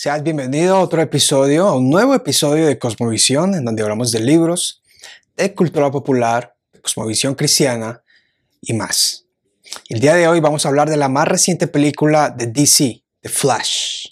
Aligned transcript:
Seas 0.00 0.22
bienvenido 0.22 0.76
a 0.76 0.80
otro 0.80 1.02
episodio, 1.02 1.66
a 1.66 1.76
un 1.76 1.90
nuevo 1.90 2.14
episodio 2.14 2.68
de 2.68 2.78
Cosmovisión, 2.78 3.56
en 3.56 3.64
donde 3.64 3.82
hablamos 3.82 4.12
de 4.12 4.20
libros, 4.20 4.80
de 5.36 5.52
cultura 5.56 5.90
popular, 5.90 6.54
de 6.72 6.80
cosmovisión 6.80 7.34
cristiana 7.34 8.04
y 8.60 8.74
más. 8.74 9.24
El 9.88 9.98
día 9.98 10.14
de 10.14 10.28
hoy 10.28 10.38
vamos 10.38 10.64
a 10.64 10.68
hablar 10.68 10.88
de 10.88 10.96
la 10.96 11.08
más 11.08 11.26
reciente 11.26 11.66
película 11.66 12.30
de 12.30 12.46
DC, 12.46 13.02
The 13.22 13.28
Flash. 13.28 14.10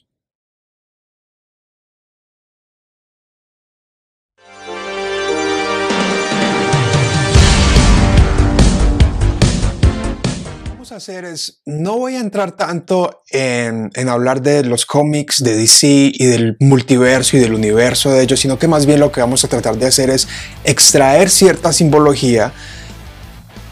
Hacer 10.93 11.25
es, 11.25 11.61
no 11.65 11.99
voy 11.99 12.15
a 12.15 12.21
entrar 12.21 12.53
tanto 12.53 13.23
en, 13.31 13.91
en, 13.95 14.09
hablar 14.09 14.41
de 14.43 14.65
los 14.65 14.87
cómics 14.87 15.43
de 15.43 15.57
DC 15.57 15.87
y 16.15 16.25
del 16.27 16.57
multiverso 16.61 17.37
y 17.37 17.41
del 17.41 17.55
universo 17.55 18.11
de 18.11 18.23
ellos, 18.23 18.41
sino 18.41 18.59
que 18.59 18.69
más 18.69 18.87
bien 18.87 19.01
lo 19.01 19.11
que 19.11 19.21
vamos 19.21 19.45
a 19.45 19.49
tratar 19.49 19.77
de 19.77 19.87
hacer 19.87 20.11
es 20.11 20.29
extraer 20.65 21.31
cierta 21.31 21.73
simbología, 21.73 22.53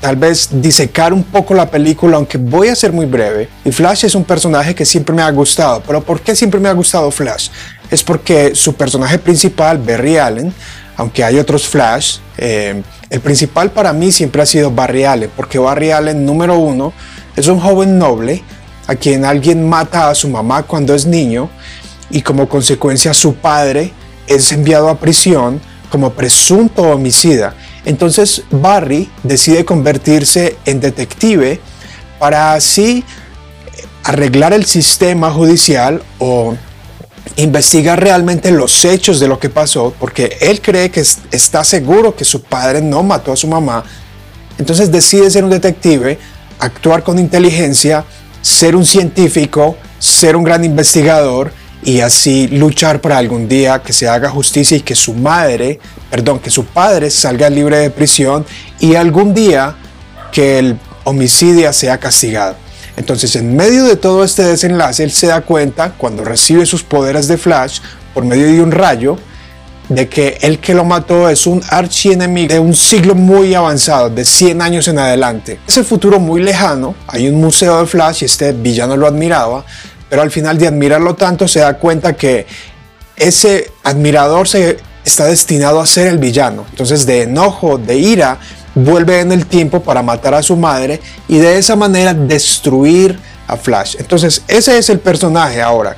tal 0.01 0.17
vez 0.17 0.49
disecar 0.51 1.13
un 1.13 1.25
poco 1.25 1.55
la 1.55 1.71
película, 1.71 2.17
aunque 2.17 2.39
voy 2.39 2.69
a 2.69 2.77
ser 2.77 2.93
muy 2.93 3.07
breve. 3.07 3.49
Y 3.65 3.73
Flash 3.73 4.05
es 4.05 4.15
un 4.15 4.25
personaje 4.25 4.75
que 4.75 4.85
siempre 4.85 5.15
me 5.15 5.23
ha 5.23 5.31
gustado, 5.31 5.83
pero 5.87 6.03
¿por 6.03 6.21
qué 6.21 6.35
siempre 6.35 6.61
me 6.61 6.69
ha 6.69 6.73
gustado 6.73 7.11
Flash? 7.11 7.49
Es 7.91 8.03
porque 8.03 8.55
su 8.55 8.75
personaje 8.75 9.19
principal, 9.19 9.79
Barry 9.79 10.17
Allen, 10.17 10.53
aunque 10.97 11.25
hay 11.25 11.39
otros 11.39 11.67
Flash, 11.67 12.19
eh, 12.37 12.83
el 13.11 13.21
principal 13.21 13.71
para 13.71 13.93
mí 13.93 14.13
siempre 14.13 14.43
ha 14.43 14.47
sido 14.47 14.71
Barry 14.71 15.05
Allen, 15.05 15.31
porque 15.37 15.59
Barry 15.59 15.91
Allen, 15.91 16.25
número 16.25 16.59
uno, 16.59 16.93
es 17.37 17.47
un 17.49 17.61
joven 17.61 17.99
noble 17.99 18.43
a 18.87 18.95
quien 18.95 19.25
alguien 19.25 19.69
mata 19.69 20.11
a 20.11 20.15
su 20.15 20.29
mamá 20.29 20.63
cuando 20.63 20.95
es 20.95 21.07
niño 21.07 21.51
y 22.11 22.23
como 22.23 22.49
consecuencia 22.49 23.15
su 23.15 23.35
padre 23.35 23.93
es 24.27 24.53
enviado 24.53 24.89
a 24.89 24.99
prisión 24.99 25.61
como 25.91 26.11
presunto 26.11 26.83
homicida. 26.83 27.55
Entonces 27.85 28.43
Barry 28.51 29.11
decide 29.23 29.65
convertirse 29.65 30.57
en 30.65 30.81
detective 30.81 31.61
para 32.19 32.55
así 32.55 33.05
arreglar 34.03 34.53
el 34.53 34.65
sistema 34.65 35.31
judicial 35.31 36.03
o 36.19 36.57
investiga 37.37 37.97
realmente 37.97 38.51
los 38.51 38.85
hechos 38.85 39.19
de 39.21 39.29
lo 39.29 39.39
que 39.39 39.51
pasó, 39.51 39.95
porque 39.99 40.39
él 40.41 40.61
cree 40.61 40.91
que 40.91 41.01
está 41.01 41.65
seguro 41.65 42.15
que 42.15 42.25
su 42.25 42.43
padre 42.43 42.81
no 42.81 43.03
mató 43.03 43.33
a 43.33 43.37
su 43.37 43.49
mamá. 43.49 43.85
Entonces 44.59 44.93
decide 44.93 45.31
ser 45.31 45.45
un 45.45 45.51
detective, 45.51 46.19
actuar 46.59 47.03
con 47.03 47.19
inteligencia, 47.19 48.05
ser 48.41 48.77
un 48.77 48.87
científico, 48.87 49.77
ser 49.99 50.37
un 50.37 50.45
gran 50.45 50.65
investigador 50.65 51.53
y 51.83 52.01
así 52.01 52.49
luchar 52.49 53.01
para 53.01 53.19
algún 53.19 53.49
día 53.49 53.83
que 53.83 53.93
se 53.93 54.09
haga 54.09 54.31
justicia 54.31 54.77
y 54.77 54.81
que 54.81 54.95
su 54.95 55.13
madre, 55.13 55.81
perdón, 56.11 56.39
que 56.39 56.51
su 56.51 56.65
padre 56.65 57.11
salga 57.11 57.51
libre 57.51 57.79
de 57.79 57.91
prisión 57.91 58.47
y 58.79 58.95
algún 58.95 59.35
día 59.35 59.77
que 60.31 60.59
el 60.59 60.79
homicidio 61.05 61.73
sea 61.73 61.99
castigado. 61.99 62.64
Entonces, 62.97 63.35
en 63.37 63.57
medio 63.57 63.85
de 63.85 63.97
todo 63.97 64.25
este 64.25 64.45
desenlace, 64.45 65.05
él 65.05 65.11
se 65.11 65.27
da 65.27 65.41
cuenta, 65.41 65.93
cuando 65.97 66.25
recibe 66.25 66.65
sus 66.67 66.83
poderes 66.83 67.29
de 67.29 67.37
Flash, 67.37 67.81
por 68.13 68.25
medio 68.25 68.47
de 68.47 68.63
un 68.63 68.71
rayo, 68.71 69.19
de 69.89 70.09
que 70.09 70.39
el 70.41 70.61
que 70.61 70.75
lo 70.75 70.85
mató 70.85 71.29
es 71.29 71.47
un 71.47 71.63
archienemigo 71.69 72.53
de 72.55 72.59
un 72.59 72.75
siglo 72.75 73.15
muy 73.15 73.55
avanzado, 73.55 74.09
de 74.09 74.25
100 74.25 74.63
años 74.63 74.89
en 74.89 74.99
adelante. 74.99 75.59
Ese 75.67 75.85
futuro 75.85 76.19
muy 76.19 76.43
lejano, 76.43 76.95
hay 77.07 77.29
un 77.29 77.41
museo 77.41 77.81
de 77.81 77.87
Flash 77.87 78.23
y 78.23 78.25
este 78.27 78.53
villano 78.53 78.97
lo 78.97 79.07
admiraba, 79.07 79.65
pero 80.09 80.23
al 80.23 80.31
final 80.31 80.57
de 80.59 80.69
admirarlo 80.69 81.15
tanto 81.15 81.49
se 81.49 81.61
da 81.61 81.77
cuenta 81.79 82.15
que 82.15 82.47
ese 83.17 83.71
admirador 83.83 84.49
se 84.49 84.79
está 85.05 85.27
destinado 85.27 85.81
a 85.81 85.87
ser 85.87 86.07
el 86.07 86.19
villano. 86.19 86.65
Entonces 86.71 87.05
de 87.05 87.23
enojo, 87.23 87.77
de 87.77 87.97
ira, 87.97 88.39
vuelve 88.75 89.21
en 89.21 89.33
el 89.33 89.47
tiempo 89.47 89.83
para 89.83 90.03
matar 90.03 90.35
a 90.35 90.43
su 90.43 90.57
madre 90.57 91.01
y 91.29 91.39
de 91.39 91.59
esa 91.59 91.77
manera 91.77 92.15
destruir 92.15 93.19
a 93.47 93.57
Flash. 93.57 93.97
Entonces, 93.99 94.43
ese 94.49 94.79
es 94.79 94.91
el 94.91 95.01
personaje 95.01 95.61
ahora. 95.61 95.97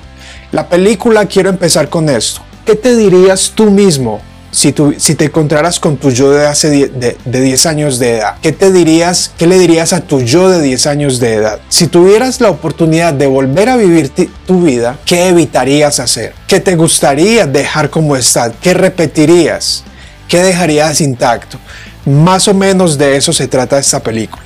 La 0.52 0.68
película 0.68 1.26
quiero 1.26 1.48
empezar 1.48 1.88
con 1.88 2.08
esto. 2.08 2.40
¿Qué 2.64 2.74
te 2.74 2.96
dirías 2.96 3.52
tú 3.54 3.70
mismo 3.70 4.20
si, 4.50 4.72
tú, 4.72 4.94
si 4.96 5.14
te 5.14 5.26
encontraras 5.26 5.78
con 5.78 5.96
tu 5.96 6.10
yo 6.10 6.30
de 6.30 6.46
hace 6.46 6.88
de, 6.88 7.16
10 7.24 7.66
años 7.66 7.98
de 7.98 8.18
edad? 8.18 8.36
¿Qué 8.42 8.52
te 8.52 8.72
dirías, 8.72 9.32
qué 9.38 9.46
le 9.46 9.58
dirías 9.58 9.92
a 9.92 10.00
tu 10.00 10.20
yo 10.20 10.48
de 10.48 10.62
10 10.62 10.86
años 10.86 11.20
de 11.20 11.34
edad? 11.34 11.60
Si 11.68 11.86
tuvieras 11.88 12.40
la 12.40 12.50
oportunidad 12.50 13.12
de 13.12 13.26
volver 13.26 13.68
a 13.68 13.76
vivir 13.76 14.10
tu 14.46 14.62
vida, 14.62 14.98
¿qué 15.04 15.28
evitarías 15.28 16.00
hacer? 16.00 16.34
¿Qué 16.46 16.60
te 16.60 16.74
gustaría 16.74 17.46
dejar 17.46 17.90
como 17.90 18.16
está? 18.16 18.52
¿Qué 18.52 18.74
repetirías? 18.74 19.84
¿Qué 20.28 20.42
dejarías 20.42 21.00
intacto? 21.00 21.58
Más 22.06 22.46
o 22.46 22.54
menos 22.54 22.98
de 22.98 23.16
eso 23.16 23.32
se 23.32 23.48
trata 23.48 23.78
esta 23.78 24.00
película. 24.00 24.44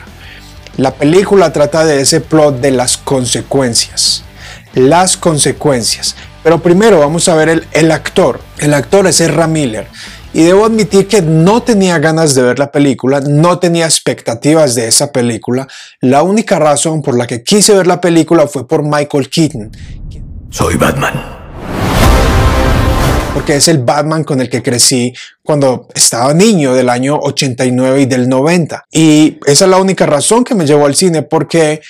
La 0.79 0.95
película 0.95 1.53
trata 1.53 1.85
de 1.85 2.01
ese 2.01 2.23
plot 2.23 2.61
de 2.61 2.71
las 2.71 2.97
consecuencias. 2.97 4.25
Las 4.73 5.19
consecuencias. 5.19 6.17
Pero 6.43 6.63
primero 6.63 7.01
vamos 7.01 7.29
a 7.29 7.35
ver 7.35 7.67
el, 7.71 7.93
actor. 7.93 8.41
El 8.59 8.73
actor 8.73 9.07
es 9.07 9.21
Ezra 9.21 9.47
Miller. 9.47 9.87
Y 10.33 10.43
debo 10.43 10.65
admitir 10.65 11.07
que 11.07 11.21
no 11.21 11.63
tenía 11.63 11.99
ganas 11.99 12.35
de 12.35 12.43
ver 12.43 12.59
la 12.59 12.71
película, 12.71 13.21
no 13.21 13.59
tenía 13.59 13.85
expectativas 13.85 14.75
de 14.75 14.89
esa 14.89 15.13
película. 15.13 15.67
La 16.01 16.23
única 16.23 16.59
razón 16.59 17.03
por 17.03 17.19
la 17.19 17.27
que 17.27 17.43
quise 17.43 17.75
ver 17.75 17.87
la 17.87 18.01
película 18.01 18.47
fue 18.47 18.67
por 18.67 18.83
Michael 18.83 19.29
Keaton. 19.29 19.71
Soy 20.51 20.77
Batman 20.77 21.40
porque 23.33 23.57
es 23.57 23.69
el 23.69 23.79
Batman 23.79 24.25
con 24.25 24.41
el 24.41 24.49
que 24.49 24.63
crecí 24.63 25.13
cuando 25.43 25.89
estaba 25.95 26.35
niño 26.35 26.75
del 26.75 26.89
año 26.89 27.19
89 27.19 28.03
y 28.03 28.07
del 28.07 28.29
90. 28.29 28.85
Y 28.91 29.39
esa 29.47 29.65
es 29.65 29.71
la 29.71 29.79
única 29.79 30.07
razón 30.07 30.45
que 30.45 30.55
me 30.55 30.67
llevó 30.67 30.87
al 30.87 30.95
cine, 30.95 31.23
porque 31.23 31.81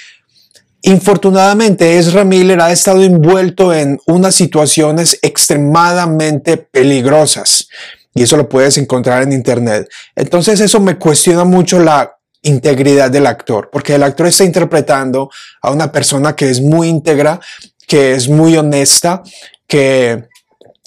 infortunadamente 0.83 1.99
Ezra 1.99 2.25
Miller 2.25 2.61
ha 2.61 2.73
estado 2.73 3.03
envuelto 3.03 3.73
en 3.73 3.99
unas 4.07 4.35
situaciones 4.35 5.19
extremadamente 5.23 6.57
peligrosas. 6.57 7.69
Y 8.15 8.23
eso 8.23 8.37
lo 8.37 8.49
puedes 8.49 8.77
encontrar 8.79 9.23
en 9.23 9.33
internet. 9.33 9.89
Entonces 10.17 10.61
eso 10.61 10.81
me 10.81 10.99
cuestiona 10.99 11.45
mucho 11.45 11.79
la 11.79 12.17
integridad 12.43 13.11
del 13.11 13.27
actor, 13.27 13.69
porque 13.71 13.95
el 13.95 14.03
actor 14.03 14.27
está 14.27 14.45
interpretando 14.45 15.31
a 15.63 15.71
una 15.71 15.93
persona 15.93 16.35
que 16.35 16.49
es 16.51 16.61
muy 16.61 16.89
íntegra, 16.89 17.39
que 17.87 18.15
es 18.15 18.29
muy 18.29 18.57
honesta, 18.57 19.23
que 19.67 20.30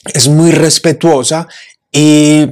es 0.05 0.27
muy 0.27 0.51
respetuosa 0.51 1.47
y 1.91 2.47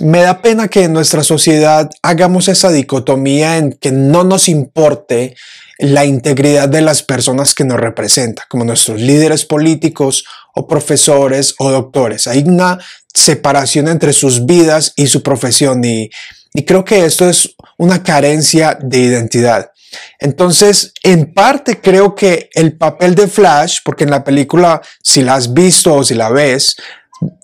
me 0.00 0.22
da 0.22 0.40
pena 0.40 0.68
que 0.68 0.84
en 0.84 0.92
nuestra 0.92 1.22
sociedad 1.22 1.90
hagamos 2.02 2.48
esa 2.48 2.70
dicotomía 2.70 3.58
en 3.58 3.72
que 3.72 3.92
no 3.92 4.24
nos 4.24 4.48
importe 4.48 5.36
la 5.78 6.04
integridad 6.04 6.68
de 6.68 6.80
las 6.80 7.02
personas 7.02 7.54
que 7.54 7.64
nos 7.64 7.80
representan, 7.80 8.44
como 8.48 8.64
nuestros 8.64 9.00
líderes 9.00 9.44
políticos 9.44 10.24
o 10.54 10.66
profesores 10.66 11.54
o 11.58 11.70
doctores. 11.70 12.26
Hay 12.26 12.42
una 12.46 12.78
separación 13.12 13.88
entre 13.88 14.12
sus 14.12 14.46
vidas 14.46 14.92
y 14.96 15.08
su 15.08 15.22
profesión 15.22 15.84
y, 15.84 16.08
y 16.54 16.64
creo 16.64 16.84
que 16.84 17.04
esto 17.04 17.28
es 17.28 17.56
una 17.78 18.02
carencia 18.02 18.78
de 18.80 19.00
identidad. 19.00 19.71
Entonces, 20.18 20.92
en 21.02 21.32
parte 21.32 21.80
creo 21.80 22.14
que 22.14 22.50
el 22.54 22.76
papel 22.76 23.14
de 23.14 23.28
Flash, 23.28 23.78
porque 23.84 24.04
en 24.04 24.10
la 24.10 24.24
película, 24.24 24.80
si 25.02 25.22
la 25.22 25.34
has 25.34 25.52
visto 25.52 25.94
o 25.94 26.04
si 26.04 26.14
la 26.14 26.30
ves, 26.30 26.76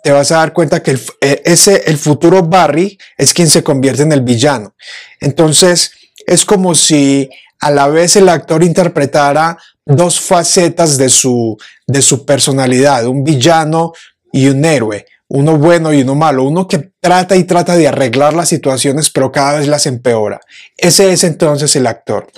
te 0.02 0.10
vas 0.10 0.32
a 0.32 0.38
dar 0.38 0.52
cuenta 0.52 0.82
que 0.82 0.98
eh, 1.20 1.42
ese, 1.44 1.84
el 1.86 1.98
futuro 1.98 2.42
Barry 2.42 2.98
es 3.16 3.32
quien 3.32 3.48
se 3.48 3.62
convierte 3.62 4.02
en 4.02 4.12
el 4.12 4.22
villano. 4.22 4.74
Entonces, 5.20 5.92
es 6.26 6.44
como 6.44 6.74
si 6.74 7.30
a 7.60 7.70
la 7.70 7.88
vez 7.88 8.16
el 8.16 8.28
actor 8.28 8.62
interpretara 8.62 9.58
dos 9.84 10.20
facetas 10.20 10.96
de 10.98 11.08
su, 11.08 11.56
de 11.86 12.02
su 12.02 12.26
personalidad, 12.26 13.06
un 13.06 13.24
villano 13.24 13.92
y 14.32 14.48
un 14.48 14.64
héroe 14.64 15.06
uno 15.30 15.58
bueno 15.58 15.92
y 15.92 16.00
uno 16.00 16.14
malo, 16.14 16.44
uno 16.44 16.66
que 16.66 16.90
trata 17.00 17.36
y 17.36 17.44
trata 17.44 17.76
de 17.76 17.86
arreglar 17.86 18.32
las 18.32 18.48
situaciones, 18.48 19.10
pero 19.10 19.30
cada 19.30 19.58
vez 19.58 19.68
las 19.68 19.84
empeora. 19.86 20.40
Ese 20.76 21.12
es 21.12 21.22
entonces 21.22 21.76
el 21.76 21.86
actor. 21.86 22.30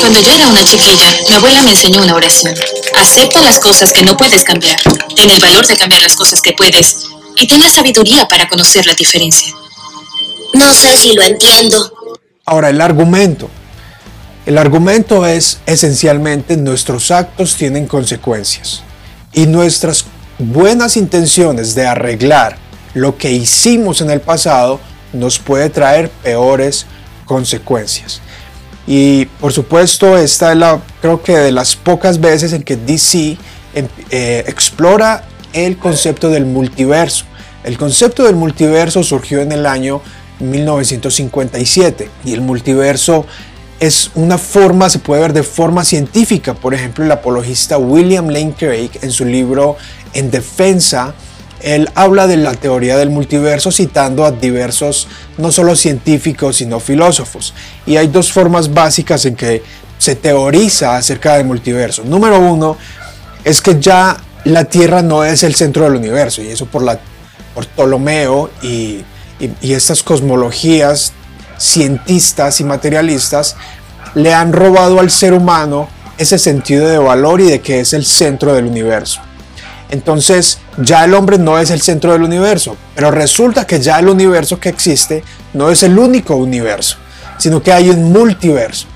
Cuando 0.00 0.20
yo 0.20 0.34
era 0.34 0.46
una 0.48 0.62
chiquilla, 0.62 1.10
mi 1.28 1.34
abuela 1.34 1.62
me 1.62 1.70
enseñó 1.70 2.02
una 2.02 2.14
oración. 2.14 2.54
Acepta 2.96 3.40
las 3.40 3.58
cosas 3.58 3.92
que 3.92 4.02
no 4.02 4.16
puedes 4.16 4.44
cambiar, 4.44 4.78
ten 5.16 5.30
el 5.30 5.40
valor 5.40 5.66
de 5.66 5.76
cambiar 5.76 6.02
las 6.02 6.16
cosas 6.16 6.42
que 6.42 6.52
puedes 6.52 7.06
y 7.36 7.46
ten 7.46 7.62
la 7.62 7.70
sabiduría 7.70 8.28
para 8.28 8.46
conocer 8.48 8.86
la 8.86 8.94
diferencia. 8.94 9.54
No 10.52 10.74
sé 10.74 10.96
si 10.96 11.14
lo 11.14 11.22
entiendo. 11.22 11.92
Ahora, 12.44 12.68
el 12.68 12.80
argumento. 12.80 13.48
El 14.44 14.58
argumento 14.58 15.26
es 15.26 15.58
esencialmente 15.66 16.56
nuestros 16.56 17.10
actos 17.10 17.56
tienen 17.56 17.86
consecuencias 17.86 18.82
y 19.34 19.46
nuestras 19.46 20.06
buenas 20.38 20.96
intenciones 20.96 21.74
de 21.74 21.86
arreglar 21.86 22.56
lo 22.94 23.16
que 23.16 23.32
hicimos 23.32 24.00
en 24.00 24.10
el 24.10 24.20
pasado 24.20 24.80
nos 25.12 25.38
puede 25.38 25.70
traer 25.70 26.10
peores 26.10 26.86
consecuencias. 27.24 28.20
Y 28.86 29.26
por 29.26 29.52
supuesto, 29.52 30.16
esta 30.16 30.52
es 30.52 30.58
la, 30.58 30.80
creo 31.00 31.22
que 31.22 31.36
de 31.36 31.52
las 31.52 31.76
pocas 31.76 32.20
veces 32.20 32.52
en 32.52 32.62
que 32.62 32.76
DC 32.76 33.36
eh, 33.74 34.44
explora 34.46 35.24
el 35.52 35.76
concepto 35.76 36.30
del 36.30 36.46
multiverso. 36.46 37.24
El 37.64 37.76
concepto 37.76 38.24
del 38.24 38.36
multiverso 38.36 39.02
surgió 39.02 39.40
en 39.40 39.52
el 39.52 39.66
año 39.66 40.00
1957 40.40 42.10
y 42.24 42.32
el 42.32 42.40
multiverso 42.40 43.26
es 43.80 44.10
una 44.14 44.38
forma, 44.38 44.90
se 44.90 44.98
puede 44.98 45.22
ver 45.22 45.32
de 45.32 45.42
forma 45.42 45.84
científica. 45.84 46.54
Por 46.54 46.74
ejemplo, 46.74 47.04
el 47.04 47.12
apologista 47.12 47.78
William 47.78 48.28
Lane 48.28 48.54
Craig 48.58 48.90
en 49.02 49.10
su 49.10 49.24
libro 49.24 49.76
En 50.14 50.30
Defensa, 50.30 51.14
él 51.60 51.88
habla 51.94 52.26
de 52.26 52.36
la 52.36 52.54
teoría 52.54 52.96
del 52.96 53.10
multiverso 53.10 53.70
citando 53.70 54.24
a 54.24 54.32
diversos, 54.32 55.08
no 55.38 55.52
solo 55.52 55.76
científicos, 55.76 56.56
sino 56.56 56.80
filósofos. 56.80 57.54
Y 57.86 57.96
hay 57.96 58.08
dos 58.08 58.32
formas 58.32 58.72
básicas 58.72 59.24
en 59.26 59.36
que 59.36 59.62
se 59.98 60.14
teoriza 60.14 60.96
acerca 60.96 61.36
del 61.36 61.46
multiverso. 61.46 62.04
Número 62.04 62.38
uno 62.38 62.76
es 63.44 63.60
que 63.60 63.78
ya 63.80 64.16
la 64.44 64.64
Tierra 64.64 65.02
no 65.02 65.24
es 65.24 65.42
el 65.42 65.54
centro 65.54 65.84
del 65.84 65.96
universo, 65.96 66.42
y 66.42 66.48
eso 66.48 66.66
por, 66.66 66.82
la, 66.82 66.98
por 67.54 67.66
Ptolomeo 67.66 68.50
y, 68.62 69.04
y 69.60 69.72
estas 69.72 70.02
cosmologías 70.02 71.12
cientistas 71.58 72.60
y 72.60 72.64
materialistas 72.64 73.56
le 74.14 74.32
han 74.32 74.52
robado 74.52 75.00
al 75.00 75.10
ser 75.10 75.34
humano 75.34 75.88
ese 76.16 76.38
sentido 76.38 76.88
de 76.88 76.98
valor 76.98 77.40
y 77.40 77.44
de 77.44 77.60
que 77.60 77.80
es 77.80 77.92
el 77.92 78.04
centro 78.04 78.54
del 78.54 78.66
universo. 78.66 79.20
Entonces 79.90 80.58
ya 80.76 81.04
el 81.04 81.14
hombre 81.14 81.38
no 81.38 81.58
es 81.58 81.70
el 81.70 81.80
centro 81.80 82.12
del 82.12 82.22
universo, 82.22 82.76
pero 82.94 83.10
resulta 83.10 83.66
que 83.66 83.80
ya 83.80 83.98
el 83.98 84.08
universo 84.08 84.60
que 84.60 84.68
existe 84.68 85.22
no 85.54 85.70
es 85.70 85.82
el 85.82 85.98
único 85.98 86.36
universo, 86.36 86.96
sino 87.38 87.62
que 87.62 87.72
hay 87.72 87.90
un 87.90 88.12
multiverso. 88.12 88.86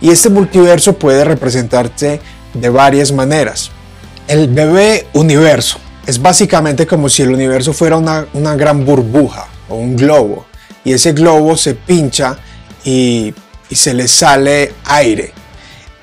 Y 0.00 0.10
este 0.10 0.28
multiverso 0.28 0.94
puede 0.94 1.24
representarse 1.24 2.20
de 2.54 2.68
varias 2.68 3.12
maneras. 3.12 3.70
El 4.28 4.48
bebé 4.48 5.06
universo 5.14 5.78
es 6.06 6.20
básicamente 6.20 6.86
como 6.86 7.08
si 7.08 7.22
el 7.22 7.32
universo 7.32 7.72
fuera 7.72 7.96
una, 7.96 8.26
una 8.34 8.54
gran 8.56 8.84
burbuja 8.84 9.46
o 9.68 9.76
un 9.76 9.96
globo 9.96 10.46
y 10.84 10.92
ese 10.92 11.12
globo 11.12 11.56
se 11.56 11.74
pincha 11.74 12.36
y, 12.84 13.34
se 13.70 13.94
le 13.94 14.06
sale 14.06 14.74
aire. 14.84 15.32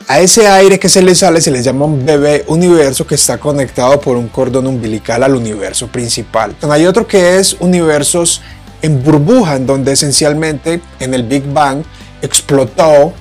A 0.07 0.19
ese 0.19 0.47
aire 0.47 0.79
que 0.79 0.89
se 0.89 1.03
le 1.03 1.13
sale 1.13 1.39
se 1.39 1.51
le 1.51 1.61
llama 1.61 1.85
un 1.85 2.03
bebé 2.03 2.43
universo 2.47 3.05
que 3.05 3.13
está 3.13 3.37
conectado 3.37 3.99
por 3.99 4.17
un 4.17 4.27
cordón 4.29 4.65
umbilical 4.65 5.21
al 5.21 5.35
universo 5.35 5.85
principal. 5.87 6.55
Hay 6.67 6.87
otro 6.87 7.05
que 7.05 7.37
es 7.37 7.55
universos 7.59 8.41
en 8.81 9.03
burbuja, 9.03 9.55
en 9.55 9.67
donde 9.67 9.91
esencialmente 9.91 10.81
en 10.99 11.13
el 11.13 11.23
Big 11.23 11.43
Bang 11.53 11.83
explotó 12.23 13.13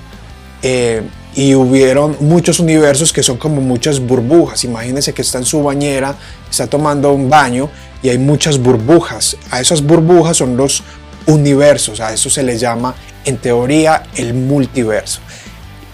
eh, 0.63 1.03
y 1.35 1.55
hubieron 1.55 2.17
muchos 2.21 2.59
universos 2.59 3.13
que 3.13 3.23
son 3.23 3.37
como 3.37 3.61
muchas 3.61 4.01
burbujas. 4.01 4.65
Imagínense 4.65 5.13
que 5.13 5.23
está 5.23 5.39
en 5.39 5.45
su 5.45 5.63
bañera, 5.63 6.17
está 6.51 6.67
tomando 6.67 7.13
un 7.13 7.29
baño 7.29 7.69
y 8.03 8.09
hay 8.09 8.19
muchas 8.19 8.59
burbujas. 8.59 9.37
A 9.51 9.61
esas 9.61 9.83
burbujas 9.83 10.37
son 10.39 10.57
los 10.57 10.83
universos, 11.29 12.01
a 12.01 12.13
eso 12.13 12.29
se 12.29 12.43
le 12.43 12.59
llama 12.59 12.95
en 13.25 13.37
teoría 13.37 14.03
el 14.17 14.35
multiverso. 14.35 15.21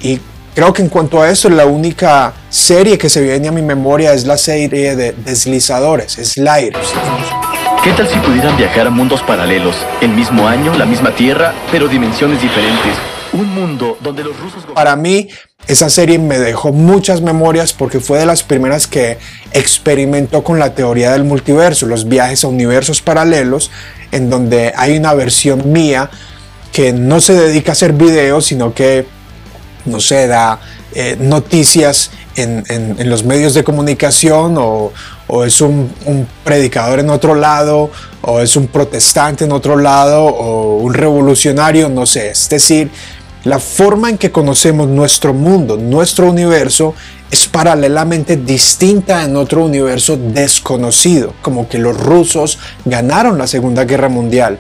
Y 0.01 0.21
creo 0.55 0.73
que 0.73 0.83
en 0.83 0.89
cuanto 0.89 1.21
a 1.21 1.29
eso, 1.29 1.51
la 1.51 1.67
única 1.67 2.33
serie 2.49 2.97
que 2.97 3.11
se 3.11 3.21
viene 3.21 3.49
a 3.49 3.53
mi 3.53 3.63
memoria 3.63 4.15
es 4.15 4.27
la 4.27 4.39
serie 4.39 4.97
de 4.97 5.13
Deslizadores, 5.13 6.13
Sliders. 6.13 6.95
¿Qué 7.83 7.91
tal 7.93 8.09
si 8.09 8.19
pudieran 8.21 8.57
viajar 8.57 8.87
a 8.87 8.91
mundos 8.91 9.23
paralelos? 9.23 9.77
El 10.01 10.11
mismo 10.11 10.49
año, 10.49 10.73
la 10.79 10.87
misma 10.87 11.15
Tierra, 11.15 11.53
pero 11.71 11.89
dimensiones 11.89 12.41
diferentes. 12.41 12.95
Un 13.33 13.53
mundo 13.53 13.99
donde 14.01 14.23
los 14.23 14.39
rusos... 14.39 14.65
Para 14.75 14.95
mí, 14.95 15.29
esa 15.67 15.91
serie 15.91 16.19
me 16.19 16.39
dejó 16.39 16.73
muchas 16.73 17.21
memorias 17.21 17.73
porque 17.73 17.99
fue 17.99 18.19
de 18.19 18.27
las 18.27 18.43
primeras 18.43 18.87
que 18.87 19.19
experimentó 19.53 20.45
con 20.45 20.59
la 20.59 20.75
teoría 20.75 21.13
del 21.13 21.25
multiverso, 21.25 21.87
los 21.87 22.09
viajes 22.09 22.45
a 22.45 22.49
universos 22.49 23.03
paralelos, 23.03 23.71
en 24.15 24.31
donde 24.31 24.73
hay 24.77 24.97
una 24.97 25.13
versión 25.13 25.73
mía 25.73 26.09
que 26.73 26.93
no 26.93 27.21
se 27.21 27.35
dedica 27.35 27.73
a 27.73 27.75
hacer 27.75 27.93
videos, 27.93 28.47
sino 28.47 28.73
que, 28.73 29.07
no 29.85 30.01
sé, 30.01 30.29
da 30.29 30.61
eh, 30.95 31.17
noticias 31.19 32.11
en, 32.37 32.65
los 33.11 33.25
medios 33.25 33.55
de 33.55 33.65
comunicación 33.65 34.57
o, 34.59 34.93
es 35.45 35.61
un, 35.61 35.93
un, 36.05 36.29
predicador 36.45 37.01
en 37.01 37.11
otro 37.11 37.35
lado 37.35 37.91
o 38.23 38.41
es 38.41 38.55
un 38.55 38.69
protestante 38.69 39.45
en 39.45 39.53
otro 39.53 39.77
lado 39.77 40.25
o 40.25 40.77
un 40.77 40.95
revolucionario, 40.95 41.89
no 41.89 42.07
sé. 42.07 42.31
Es 42.31 42.49
decir, 42.49 42.91
la 43.45 43.59
forma 43.59 44.09
en 44.09 44.19
que 44.19 44.33
conocemos 44.33 44.89
nuestro 44.89 45.35
mundo, 45.35 45.77
nuestro 45.77 46.31
universo, 46.31 46.95
es 47.31 47.47
paralelamente 47.47 48.37
distinta 48.37 49.25
en 49.25 49.37
otro 49.37 49.65
universo 49.65 50.17
desconocido, 50.17 51.35
como 51.43 51.69
que 51.69 51.79
los 51.79 51.97
rusos 51.97 52.59
ganaron 52.85 53.39
la 53.39 53.47
Segunda 53.47 53.85
Guerra 53.85 54.09
Mundial 54.09 54.59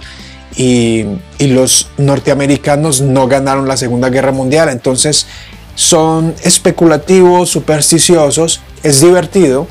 y, 0.56 1.06
los 1.38 1.88
norteamericanos 1.98 3.02
no 3.02 3.28
ganaron 3.28 3.68
la 3.68 3.76
Segunda 3.76 4.08
Guerra 4.08 4.32
Mundial. 4.32 4.70
Entonces 4.70 5.26
son 5.74 6.34
especulativos, 6.42 7.50
supersticiosos, 7.50 8.60
es 8.82 9.00
divertido, 9.00 9.68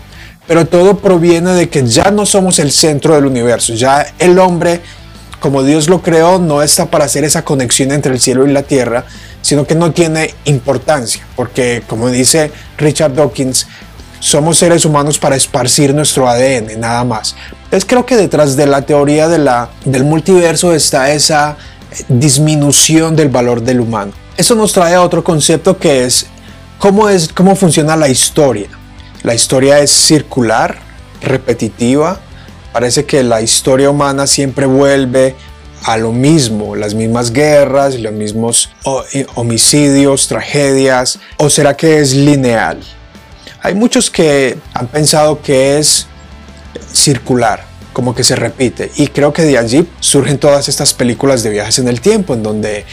pero 0.48 0.68
todo 0.68 0.98
proviene 0.98 1.54
de 1.54 1.70
que 1.70 1.86
ya 1.86 2.12
no 2.12 2.26
somos 2.26 2.60
el 2.60 2.72
centro 2.72 3.16
del 3.16 3.26
universo, 3.26 3.74
ya 3.74 4.06
el 4.20 4.38
hombre 4.40 4.82
como 5.44 5.62
Dios 5.62 5.90
lo 5.90 6.02
creó, 6.02 6.40
no 6.40 6.62
está 6.62 6.86
para 6.86 7.04
hacer 7.04 7.26
esa 7.26 7.44
conexión 7.44 7.92
entre 7.92 8.14
el 8.14 8.22
cielo 8.22 8.48
y 8.48 8.54
la 8.54 8.64
tierra, 8.64 9.04
sino 9.42 9.68
que 9.68 9.76
no 9.76 9.92
tiene 9.92 10.34
importancia, 10.46 11.28
porque 11.36 11.84
como 11.86 12.10
dice 12.10 12.50
Richard 12.78 13.14
Dawkins, 13.14 13.68
somos 14.22 14.58
seres 14.58 14.86
humanos 14.86 15.20
para 15.20 15.36
esparcir 15.36 15.94
nuestro 15.94 16.30
ADN, 16.30 16.80
nada 16.80 17.04
más. 17.04 17.36
Entonces 17.66 17.84
creo 17.84 18.06
que 18.06 18.16
detrás 18.16 18.56
de 18.56 18.68
la 18.68 18.84
teoría 18.84 19.28
del 19.28 20.04
multiverso 20.06 20.74
está 20.74 21.12
esa 21.12 21.58
disminución 22.08 23.18
del 23.18 23.28
valor 23.28 23.64
del 23.64 23.82
humano. 23.82 24.14
Eso 24.38 24.56
nos 24.56 24.72
trae 24.72 24.96
a 24.96 25.02
otro 25.02 25.26
concepto 25.26 25.78
que 25.78 26.06
es 26.06 26.26
cómo, 26.78 27.10
es, 27.10 27.28
cómo 27.28 27.58
funciona 27.58 27.98
la 27.98 28.08
historia. 28.08 28.70
La 29.24 29.36
historia 29.36 29.80
es 29.80 29.92
circular, 29.92 30.78
repetitiva, 31.22 32.22
Parece 32.74 33.06
que 33.06 33.22
la 33.22 33.40
historia 33.42 33.92
humana 33.92 34.26
siempre 34.26 34.66
vuelve 34.66 35.36
a 35.84 35.98
lo 35.98 36.12
mismo, 36.12 36.76
las 36.76 36.96
mismas 36.96 37.32
guerras, 37.32 38.00
los 38.00 38.14
mismos 38.14 38.72
homicidios, 39.36 40.28
tragedias, 40.28 41.20
o 41.38 41.50
será 41.50 41.78
que 41.78 42.00
es 42.00 42.16
lineal? 42.16 42.80
Hay 43.62 43.76
muchos 43.76 44.10
que 44.10 44.58
han 44.74 44.88
pensado 44.88 45.42
que 45.42 45.78
es 45.78 46.08
circular, 46.92 47.64
como 47.94 48.16
que 48.16 48.24
se 48.24 48.36
repite, 48.36 48.92
y 48.96 49.08
creo 49.08 49.34
que 49.34 49.44
de 49.44 49.58
allí 49.58 49.88
surgen 50.00 50.40
todas 50.40 50.68
estas 50.68 50.94
películas 50.94 51.44
de 51.44 51.52
viajes 51.52 51.78
en 51.80 51.88
el 51.88 52.02
tiempo, 52.02 52.34
en 52.34 52.42
donde 52.42 52.86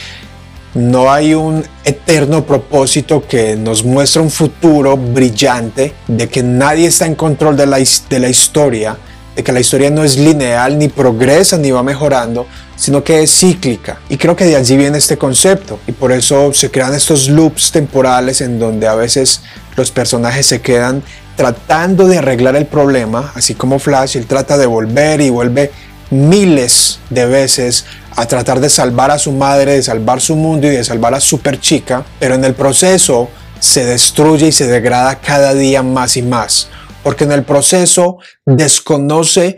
no 0.75 1.11
hay 1.11 1.33
un 1.33 1.65
eterno 1.83 2.45
propósito 2.45 3.25
que 3.27 3.55
nos 3.55 3.83
muestra 3.83 4.21
un 4.21 4.29
futuro 4.31 4.95
brillante, 4.95 5.93
de 6.07 6.29
que 6.29 6.43
nadie 6.43 6.87
está 6.87 7.07
en 7.07 7.15
control 7.15 7.57
de 7.57 7.65
la, 7.65 7.77
de 7.77 8.19
la 8.19 8.29
historia, 8.29 8.97
de 9.35 9.43
que 9.43 9.51
la 9.51 9.59
historia 9.59 9.89
no 9.89 10.03
es 10.03 10.17
lineal, 10.17 10.77
ni 10.77 10.89
progresa, 10.89 11.57
ni 11.57 11.71
va 11.71 11.83
mejorando, 11.83 12.47
sino 12.75 13.03
que 13.03 13.21
es 13.23 13.31
cíclica. 13.31 13.99
Y 14.09 14.17
creo 14.17 14.35
que 14.35 14.45
de 14.45 14.55
allí 14.55 14.75
viene 14.75 14.97
este 14.97 15.17
concepto. 15.17 15.79
Y 15.87 15.91
por 15.91 16.11
eso 16.11 16.53
se 16.53 16.69
crean 16.69 16.93
estos 16.93 17.29
loops 17.29 17.71
temporales 17.71 18.41
en 18.41 18.59
donde 18.59 18.87
a 18.87 18.95
veces 18.95 19.41
los 19.75 19.91
personajes 19.91 20.45
se 20.45 20.61
quedan 20.61 21.03
tratando 21.35 22.07
de 22.07 22.17
arreglar 22.17 22.55
el 22.55 22.65
problema, 22.65 23.31
así 23.35 23.55
como 23.55 23.79
Flash, 23.79 24.17
él 24.17 24.27
trata 24.27 24.57
de 24.57 24.65
volver 24.65 25.21
y 25.21 25.29
vuelve 25.29 25.71
miles 26.09 26.99
de 27.09 27.25
veces 27.25 27.85
a 28.15 28.27
tratar 28.27 28.59
de 28.59 28.69
salvar 28.69 29.11
a 29.11 29.17
su 29.17 29.31
madre, 29.31 29.73
de 29.73 29.83
salvar 29.83 30.19
su 30.19 30.35
mundo 30.35 30.67
y 30.67 30.71
de 30.71 30.83
salvar 30.83 31.13
a 31.13 31.21
super 31.21 31.59
chica, 31.59 32.03
pero 32.19 32.35
en 32.35 32.43
el 32.43 32.53
proceso 32.53 33.29
se 33.59 33.85
destruye 33.85 34.47
y 34.47 34.51
se 34.51 34.67
degrada 34.67 35.19
cada 35.19 35.53
día 35.53 35.83
más 35.83 36.17
y 36.17 36.21
más 36.21 36.67
porque 37.03 37.23
en 37.23 37.31
el 37.31 37.43
proceso 37.43 38.17
desconoce 38.45 39.57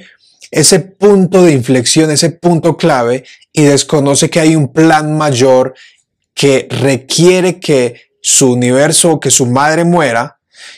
ese 0.52 0.80
punto 0.80 1.44
de 1.44 1.54
inflexión, 1.54 2.12
ese 2.12 2.30
punto 2.30 2.78
clave 2.78 3.24
y 3.52 3.64
desconoce 3.64 4.30
que 4.30 4.40
hay 4.40 4.56
un 4.56 4.72
plan 4.72 5.18
mayor 5.18 5.74
que 6.34 6.68
requiere 6.70 7.60
que 7.60 8.02
su 8.22 8.54
universo, 8.54 9.20
que 9.20 9.32
su 9.32 9.46
madre 9.46 9.84
muera 9.84 10.38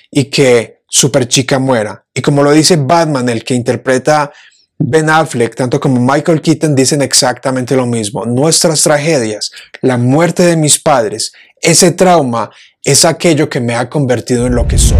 y 0.10 0.26
que 0.26 0.80
Superchica 0.88 1.60
muera. 1.60 2.06
Y 2.14 2.22
como 2.22 2.42
lo 2.42 2.52
dice 2.52 2.78
Batman, 2.78 3.28
el 3.30 3.44
que 3.44 3.54
interpreta 3.54 4.32
Ben 4.78 5.10
Affleck, 5.10 5.56
tanto 5.56 5.80
como 5.80 6.00
Michael 6.00 6.42
Keaton, 6.42 6.76
dicen 6.76 7.02
exactamente 7.02 7.76
lo 7.76 7.86
mismo. 7.86 8.26
Nuestras 8.26 8.82
tragedias, 8.82 9.52
la 9.82 9.98
muerte 9.98 10.44
de 10.44 10.58
mis 10.58 10.80
padres, 10.80 11.34
ese 11.62 11.92
trauma 11.92 12.50
es 12.84 13.06
aquello 13.06 13.50
que 13.50 13.60
me 13.60 13.76
ha 13.76 13.90
convertido 13.90 14.48
en 14.48 14.56
lo 14.56 14.68
que 14.68 14.78
soy. 14.78 14.98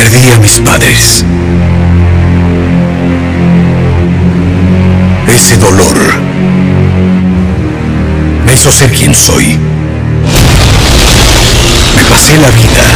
Perdí 0.00 0.30
a 0.30 0.38
mis 0.38 0.58
padres. 0.60 1.26
Ese 5.28 5.56
dolor 5.58 5.98
me 8.46 8.54
hizo 8.54 8.72
ser 8.72 8.90
quien 8.92 9.14
soy. 9.14 9.58
Me 11.96 12.04
pasé 12.08 12.38
la 12.38 12.48
vida 12.48 12.86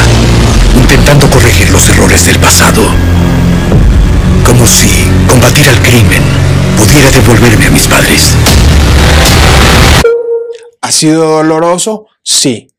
intentando 0.80 1.28
corregir 1.28 1.68
los 1.68 1.86
desde 2.08 2.30
el 2.30 2.38
pasado. 2.38 2.82
Como 4.46 4.66
si 4.66 4.88
combatir 5.28 5.68
al 5.68 5.80
crimen 5.82 6.22
pudiera 6.78 7.10
devolverme 7.10 7.66
a 7.66 7.70
mis 7.70 7.86
padres. 7.86 8.30
¿Ha 10.80 10.90
sido 10.90 11.28
doloroso? 11.36 12.06
Sí. 12.22 12.70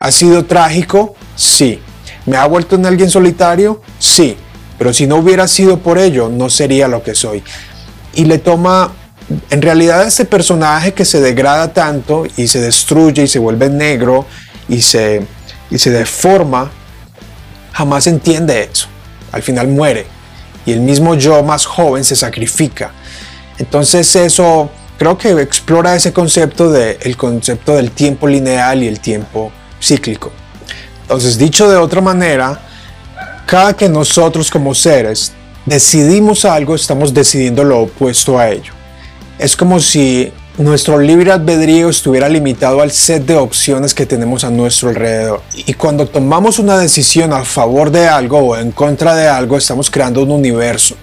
¿Ha 0.00 0.10
sido 0.10 0.44
trágico? 0.44 1.14
Sí. 1.34 1.80
¿Me 2.26 2.36
ha 2.36 2.46
vuelto 2.46 2.76
en 2.76 2.86
alguien 2.86 3.10
solitario? 3.10 3.80
Sí. 3.98 4.36
Pero 4.78 4.94
si 4.94 5.06
no 5.06 5.16
hubiera 5.16 5.46
sido 5.46 5.78
por 5.78 5.98
ello, 5.98 6.30
no 6.30 6.48
sería 6.48 6.88
lo 6.88 7.02
que 7.02 7.14
soy. 7.14 7.42
Y 8.14 8.24
le 8.24 8.38
toma, 8.38 8.92
en 9.50 9.60
realidad, 9.60 10.06
este 10.06 10.24
personaje 10.24 10.94
que 10.94 11.04
se 11.04 11.20
degrada 11.20 11.72
tanto 11.72 12.24
y 12.36 12.46
se 12.46 12.60
destruye 12.60 13.24
y 13.24 13.28
se 13.28 13.38
vuelve 13.38 13.68
negro 13.68 14.24
y 14.68 14.80
se, 14.80 15.26
y 15.70 15.78
se 15.78 15.90
deforma, 15.90 16.70
jamás 17.72 18.06
entiende 18.06 18.70
eso. 18.72 18.88
Al 19.32 19.42
final 19.42 19.68
muere. 19.68 20.06
Y 20.64 20.72
el 20.72 20.80
mismo 20.80 21.14
yo 21.14 21.42
más 21.42 21.66
joven 21.66 22.02
se 22.02 22.16
sacrifica. 22.16 22.92
Entonces 23.58 24.16
eso 24.16 24.70
creo 24.98 25.18
que 25.18 25.30
explora 25.32 25.94
ese 25.94 26.14
concepto 26.14 26.70
de 26.70 26.98
concepto 27.18 27.74
del 27.76 27.90
tiempo 27.90 28.26
lineal 28.26 28.82
y 28.82 28.88
el 28.88 29.00
tiempo 29.00 29.52
cíclico. 29.80 30.32
Entonces, 31.10 31.38
dicho 31.38 31.68
de 31.68 31.76
otra 31.76 32.00
manera, 32.00 32.60
cada 33.44 33.74
que 33.74 33.88
nosotros 33.88 34.48
como 34.48 34.76
seres 34.76 35.32
decidimos 35.66 36.44
algo, 36.44 36.76
estamos 36.76 37.12
decidiendo 37.12 37.64
lo 37.64 37.80
opuesto 37.80 38.38
a 38.38 38.48
ello. 38.48 38.72
Es 39.36 39.56
como 39.56 39.80
si 39.80 40.32
nuestro 40.56 41.00
libre 41.00 41.32
albedrío 41.32 41.88
estuviera 41.88 42.28
limitado 42.28 42.80
al 42.80 42.92
set 42.92 43.26
de 43.26 43.34
opciones 43.34 43.92
que 43.92 44.06
tenemos 44.06 44.44
a 44.44 44.50
nuestro 44.50 44.90
alrededor. 44.90 45.42
Y 45.52 45.74
cuando 45.74 46.06
tomamos 46.06 46.60
una 46.60 46.78
decisión 46.78 47.32
a 47.32 47.42
favor 47.44 47.90
de 47.90 48.06
algo 48.06 48.38
o 48.38 48.56
en 48.56 48.70
contra 48.70 49.16
de 49.16 49.26
algo, 49.26 49.58
estamos 49.58 49.90
creando 49.90 50.22
un 50.22 50.30
universo 50.30 50.94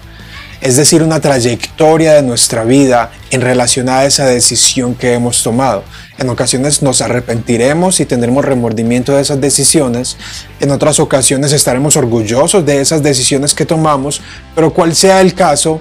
es 0.60 0.76
decir, 0.76 1.02
una 1.02 1.20
trayectoria 1.20 2.14
de 2.14 2.22
nuestra 2.22 2.64
vida 2.64 3.12
en 3.30 3.40
relación 3.40 3.88
a 3.88 4.04
esa 4.04 4.26
decisión 4.26 4.94
que 4.94 5.14
hemos 5.14 5.42
tomado. 5.42 5.84
En 6.18 6.28
ocasiones 6.28 6.82
nos 6.82 7.00
arrepentiremos 7.00 8.00
y 8.00 8.04
tendremos 8.04 8.44
remordimiento 8.44 9.14
de 9.14 9.22
esas 9.22 9.40
decisiones, 9.40 10.16
en 10.58 10.72
otras 10.72 10.98
ocasiones 10.98 11.52
estaremos 11.52 11.96
orgullosos 11.96 12.66
de 12.66 12.80
esas 12.80 13.04
decisiones 13.04 13.54
que 13.54 13.64
tomamos, 13.64 14.20
pero 14.56 14.74
cual 14.74 14.96
sea 14.96 15.20
el 15.20 15.34
caso, 15.34 15.80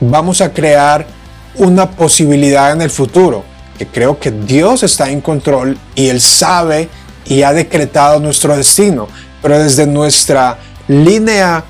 vamos 0.00 0.40
a 0.40 0.52
crear 0.52 1.06
una 1.56 1.90
posibilidad 1.90 2.72
en 2.72 2.82
el 2.82 2.90
futuro, 2.90 3.44
que 3.76 3.88
creo 3.88 4.20
que 4.20 4.30
Dios 4.30 4.84
está 4.84 5.10
en 5.10 5.20
control 5.20 5.76
y 5.96 6.06
Él 6.08 6.20
sabe 6.20 6.88
y 7.26 7.42
ha 7.42 7.52
decretado 7.52 8.20
nuestro 8.20 8.56
destino, 8.56 9.08
pero 9.42 9.58
desde 9.58 9.86
nuestra 9.86 10.56
línea 10.86 11.64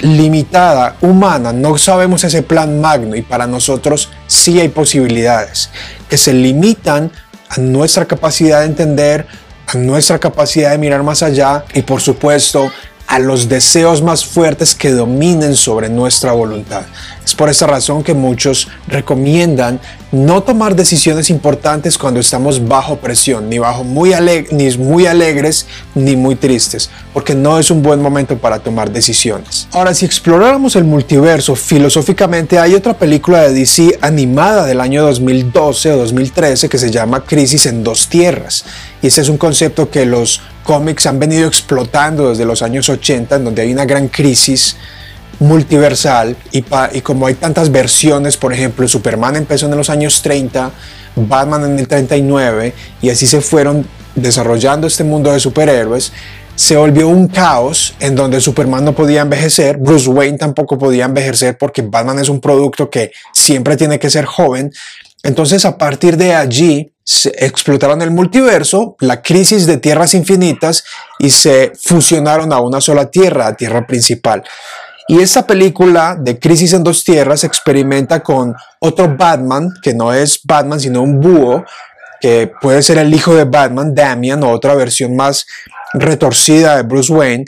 limitada, 0.00 0.96
humana, 1.00 1.52
no 1.52 1.76
sabemos 1.78 2.24
ese 2.24 2.42
plan 2.42 2.80
magno 2.80 3.16
y 3.16 3.22
para 3.22 3.46
nosotros 3.46 4.10
sí 4.26 4.60
hay 4.60 4.68
posibilidades 4.68 5.70
que 6.08 6.16
se 6.18 6.32
limitan 6.32 7.10
a 7.48 7.60
nuestra 7.60 8.06
capacidad 8.06 8.60
de 8.60 8.66
entender, 8.66 9.26
a 9.66 9.76
nuestra 9.76 10.18
capacidad 10.18 10.70
de 10.70 10.78
mirar 10.78 11.02
más 11.02 11.22
allá 11.22 11.64
y 11.74 11.82
por 11.82 12.00
supuesto 12.00 12.70
a 13.12 13.18
los 13.18 13.46
deseos 13.46 14.00
más 14.00 14.24
fuertes 14.24 14.74
que 14.74 14.90
dominen 14.90 15.54
sobre 15.54 15.90
nuestra 15.90 16.32
voluntad. 16.32 16.84
Es 17.22 17.34
por 17.34 17.50
esa 17.50 17.66
razón 17.66 18.02
que 18.02 18.14
muchos 18.14 18.68
recomiendan 18.88 19.80
no 20.12 20.42
tomar 20.42 20.74
decisiones 20.74 21.28
importantes 21.28 21.98
cuando 21.98 22.20
estamos 22.20 22.66
bajo 22.66 22.96
presión, 22.96 23.50
ni, 23.50 23.58
bajo 23.58 23.84
muy, 23.84 24.14
ni 24.50 24.76
muy 24.78 25.04
alegres 25.04 25.66
ni 25.94 26.16
muy 26.16 26.36
tristes, 26.36 26.88
porque 27.12 27.34
no 27.34 27.58
es 27.58 27.70
un 27.70 27.82
buen 27.82 28.00
momento 28.00 28.38
para 28.38 28.60
tomar 28.60 28.90
decisiones. 28.90 29.68
Ahora, 29.72 29.92
si 29.92 30.06
exploráramos 30.06 30.74
el 30.76 30.84
multiverso 30.84 31.54
filosóficamente, 31.54 32.58
hay 32.58 32.74
otra 32.74 32.94
película 32.94 33.42
de 33.42 33.52
DC 33.52 33.98
animada 34.00 34.64
del 34.64 34.80
año 34.80 35.02
2012 35.02 35.92
o 35.92 35.98
2013 35.98 36.66
que 36.66 36.78
se 36.78 36.90
llama 36.90 37.24
Crisis 37.24 37.66
en 37.66 37.84
dos 37.84 38.08
tierras. 38.08 38.64
Y 39.02 39.08
ese 39.08 39.20
es 39.20 39.28
un 39.28 39.36
concepto 39.36 39.90
que 39.90 40.06
los 40.06 40.40
cómics 40.62 41.06
han 41.06 41.18
venido 41.18 41.48
explotando 41.48 42.30
desde 42.30 42.44
los 42.44 42.62
años 42.62 42.88
80, 42.88 43.36
en 43.36 43.44
donde 43.44 43.62
hay 43.62 43.72
una 43.72 43.84
gran 43.84 44.08
crisis 44.08 44.76
multiversal 45.40 46.36
y, 46.52 46.62
como 47.02 47.26
hay 47.26 47.34
tantas 47.34 47.70
versiones, 47.70 48.36
por 48.36 48.52
ejemplo, 48.52 48.86
Superman 48.86 49.36
empezó 49.36 49.66
en 49.66 49.76
los 49.76 49.90
años 49.90 50.22
30, 50.22 50.70
Batman 51.16 51.64
en 51.64 51.78
el 51.78 51.88
39 51.88 52.72
y 53.02 53.10
así 53.10 53.26
se 53.26 53.40
fueron 53.40 53.86
desarrollando 54.14 54.86
este 54.86 55.04
mundo 55.04 55.32
de 55.32 55.40
superhéroes, 55.40 56.12
se 56.54 56.76
volvió 56.76 57.08
un 57.08 57.28
caos 57.28 57.94
en 57.98 58.14
donde 58.14 58.40
Superman 58.40 58.84
no 58.84 58.94
podía 58.94 59.22
envejecer, 59.22 59.78
Bruce 59.78 60.08
Wayne 60.08 60.38
tampoco 60.38 60.78
podía 60.78 61.06
envejecer 61.06 61.58
porque 61.58 61.82
Batman 61.82 62.18
es 62.18 62.28
un 62.28 62.40
producto 62.40 62.88
que 62.88 63.10
siempre 63.32 63.76
tiene 63.76 63.98
que 63.98 64.10
ser 64.10 64.26
joven. 64.26 64.70
Entonces 65.22 65.64
a 65.64 65.78
partir 65.78 66.16
de 66.16 66.34
allí 66.34 66.92
se 67.04 67.32
explotaron 67.44 68.00
el 68.02 68.10
multiverso, 68.10 68.96
la 69.00 69.22
crisis 69.22 69.66
de 69.66 69.78
tierras 69.78 70.14
infinitas 70.14 70.84
y 71.18 71.30
se 71.30 71.72
fusionaron 71.80 72.52
a 72.52 72.60
una 72.60 72.80
sola 72.80 73.10
tierra, 73.10 73.48
a 73.48 73.56
tierra 73.56 73.86
principal. 73.86 74.42
Y 75.08 75.20
esta 75.20 75.46
película 75.46 76.16
de 76.18 76.38
Crisis 76.38 76.72
en 76.72 76.84
dos 76.84 77.02
tierras 77.02 77.44
experimenta 77.44 78.22
con 78.22 78.54
otro 78.78 79.14
Batman, 79.16 79.68
que 79.82 79.94
no 79.94 80.12
es 80.12 80.40
Batman, 80.44 80.80
sino 80.80 81.02
un 81.02 81.20
búho, 81.20 81.64
que 82.20 82.52
puede 82.60 82.82
ser 82.82 82.98
el 82.98 83.12
hijo 83.12 83.34
de 83.34 83.44
Batman, 83.44 83.94
Damian, 83.94 84.42
o 84.44 84.50
otra 84.50 84.74
versión 84.74 85.16
más 85.16 85.44
retorcida 85.92 86.76
de 86.76 86.82
Bruce 86.84 87.12
Wayne. 87.12 87.44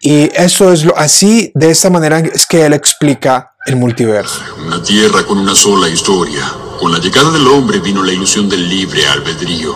Y 0.00 0.30
eso 0.34 0.72
es 0.72 0.84
lo, 0.84 0.96
así, 0.98 1.52
de 1.54 1.70
esta 1.70 1.88
manera 1.88 2.18
es 2.18 2.46
que 2.46 2.66
él 2.66 2.72
explica 2.72 3.52
el 3.66 3.76
multiverso. 3.76 4.40
Una 4.66 4.82
tierra 4.82 5.24
con 5.24 5.38
una 5.38 5.54
sola 5.54 5.88
historia. 5.88 6.42
Con 6.78 6.92
la 6.92 7.00
llegada 7.00 7.32
del 7.32 7.46
hombre 7.48 7.80
vino 7.80 8.04
la 8.04 8.12
ilusión 8.12 8.48
del 8.48 8.68
libre 8.68 9.04
albedrío. 9.08 9.74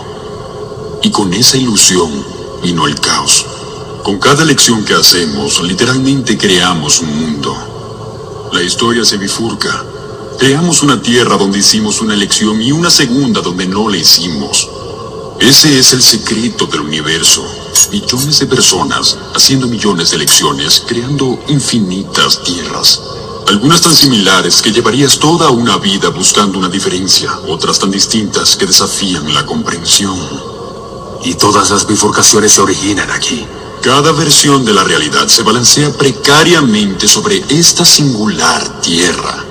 Y 1.03 1.11
con 1.11 1.35
esa 1.35 1.57
ilusión 1.57 2.25
vino 2.63 2.87
el 2.87 2.95
caos. 3.01 3.45
Con 4.05 4.21
cada 4.21 4.45
elección 4.45 4.85
que 4.85 4.95
hacemos, 4.95 5.61
literalmente 5.63 6.39
creamos 6.39 7.01
un 7.01 7.19
mundo. 7.19 8.51
La 8.53 8.63
historia 8.63 9.05
se 9.05 9.17
bifurca. 9.17 9.85
Creamos 10.39 10.85
una 10.85 11.03
tierra 11.03 11.37
donde 11.37 11.59
hicimos 11.59 12.01
una 12.01 12.15
elección 12.15 12.63
y 12.63 12.71
una 12.71 12.89
segunda 12.89 13.41
donde 13.41 13.67
no 13.67 13.89
la 13.89 13.97
hicimos. 13.97 14.69
Ese 15.41 15.81
es 15.81 15.93
el 15.95 16.03
secreto 16.03 16.67
del 16.67 16.83
universo. 16.83 17.45
Millones 17.91 18.39
de 18.39 18.47
personas 18.47 19.19
haciendo 19.35 19.67
millones 19.67 20.11
de 20.11 20.17
elecciones, 20.19 20.85
creando 20.87 21.37
infinitas 21.49 22.45
tierras. 22.45 23.01
Algunas 23.47 23.81
tan 23.81 23.95
similares 23.95 24.63
que 24.63 24.73
llevarías 24.73 25.19
toda 25.19 25.51
una 25.51 25.77
vida 25.79 26.09
buscando 26.11 26.59
una 26.59 26.69
diferencia, 26.69 27.31
otras 27.49 27.79
tan 27.79 27.91
distintas 27.91 28.57
que 28.57 28.67
desafían 28.67 29.35
la 29.35 29.45
comprensión. 29.45 30.19
Y 31.25 31.35
todas 31.35 31.71
las 31.71 31.87
bifurcaciones 31.87 32.53
se 32.53 32.61
originan 32.61 33.11
aquí. 33.11 33.47
Cada 33.83 34.13
versión 34.13 34.65
de 34.65 34.73
la 34.73 34.85
realidad 34.85 35.27
se 35.27 35.43
balancea 35.43 35.93
precariamente 35.93 37.09
sobre 37.09 37.45
esta 37.49 37.85
singular 37.85 38.81
tierra. 38.81 39.45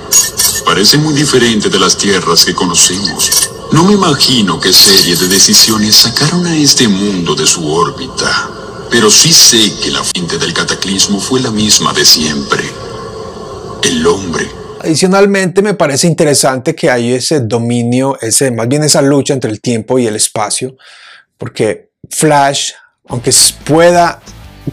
Parece 0.64 0.96
muy 0.96 1.12
diferente 1.12 1.68
de 1.68 1.78
las 1.78 1.96
tierras 1.96 2.44
que 2.44 2.54
conocemos. 2.54 3.50
No 3.72 3.84
me 3.84 3.92
imagino 3.92 4.58
qué 4.58 4.72
serie 4.72 5.16
de 5.16 5.28
decisiones 5.28 5.96
sacaron 5.96 6.46
a 6.46 6.56
este 6.56 6.88
mundo 6.88 7.34
de 7.34 7.46
su 7.46 7.70
órbita. 7.70 8.50
Pero 8.90 9.10
sí 9.10 9.32
sé 9.32 9.74
que 9.76 9.90
la 9.90 10.02
fuente 10.04 10.38
del 10.38 10.52
cataclismo 10.52 11.20
fue 11.20 11.40
la 11.40 11.50
misma 11.50 11.92
de 11.92 12.04
siempre. 12.04 12.91
El 13.84 14.06
hombre. 14.06 14.46
Adicionalmente 14.80 15.62
me 15.62 15.74
parece 15.74 16.06
interesante 16.06 16.74
que 16.74 16.90
hay 16.90 17.12
ese 17.12 17.40
dominio, 17.40 18.18
ese, 18.20 18.50
más 18.50 18.68
bien 18.68 18.82
esa 18.82 19.00
lucha 19.00 19.32
entre 19.32 19.50
el 19.50 19.60
tiempo 19.60 19.98
y 19.98 20.06
el 20.06 20.16
espacio, 20.16 20.76
porque 21.38 21.90
Flash 22.10 22.72
aunque 23.08 23.32
pueda 23.64 24.20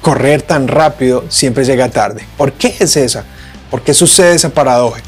correr 0.01 0.41
tan 0.41 0.67
rápido, 0.67 1.25
siempre 1.29 1.65
llega 1.65 1.89
tarde. 1.89 2.25
¿Por 2.37 2.53
qué 2.53 2.75
es 2.79 2.95
esa? 2.95 3.25
¿Por 3.71 3.81
qué 3.81 3.93
sucede 3.93 4.35
esa 4.35 4.49
paradoja? 4.49 5.01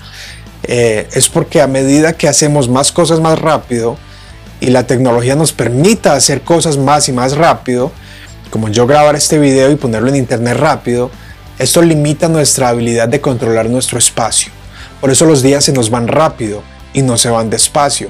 Eh, 0.64 1.08
es 1.14 1.30
porque 1.30 1.62
a 1.62 1.68
medida 1.68 2.14
que 2.14 2.28
hacemos 2.28 2.70
más 2.70 2.92
cosas 2.92 3.20
más 3.20 3.40
rápido 3.40 3.98
y 4.60 4.68
la 4.68 4.86
tecnología 4.86 5.36
nos 5.36 5.54
permita 5.54 6.14
hacer 6.14 6.42
cosas 6.42 6.78
más 6.78 7.10
y 7.10 7.14
más 7.14 7.36
rápido, 7.36 7.92
como 8.50 8.70
yo 8.70 8.86
grabar 8.86 9.16
este 9.16 9.40
video 9.40 9.72
y 9.72 9.76
ponerlo 9.76 10.10
en 10.10 10.18
internet 10.18 10.58
rápido, 10.58 11.10
esto 11.62 11.82
limita 11.82 12.28
nuestra 12.28 12.70
habilidad 12.70 13.08
de 13.08 13.22
controlar 13.22 13.70
nuestro 13.70 13.98
espacio. 14.00 14.52
Por 15.00 15.12
eso 15.12 15.26
los 15.26 15.42
días 15.42 15.64
se 15.64 15.74
nos 15.74 15.90
van 15.90 16.08
rápido 16.08 16.64
y 16.94 17.02
no 17.02 17.18
se 17.18 17.30
van 17.30 17.50
despacio 17.50 18.10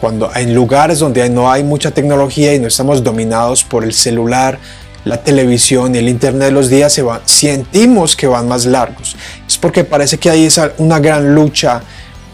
cuando 0.00 0.30
en 0.34 0.54
lugares 0.54 0.98
donde 0.98 1.28
no 1.30 1.50
hay 1.50 1.62
mucha 1.62 1.90
tecnología 1.90 2.54
y 2.54 2.58
no 2.58 2.68
estamos 2.68 3.02
dominados 3.02 3.64
por 3.64 3.84
el 3.84 3.92
celular, 3.92 4.58
la 5.04 5.22
televisión 5.22 5.94
y 5.94 5.98
el 5.98 6.08
internet 6.08 6.52
los 6.52 6.68
días 6.68 6.92
se 6.92 7.02
van, 7.02 7.20
sentimos 7.24 8.16
que 8.16 8.26
van 8.26 8.48
más 8.48 8.66
largos. 8.66 9.16
Es 9.46 9.56
porque 9.56 9.84
parece 9.84 10.18
que 10.18 10.30
hay 10.30 10.44
esa, 10.44 10.72
una 10.78 10.98
gran 10.98 11.34
lucha 11.34 11.82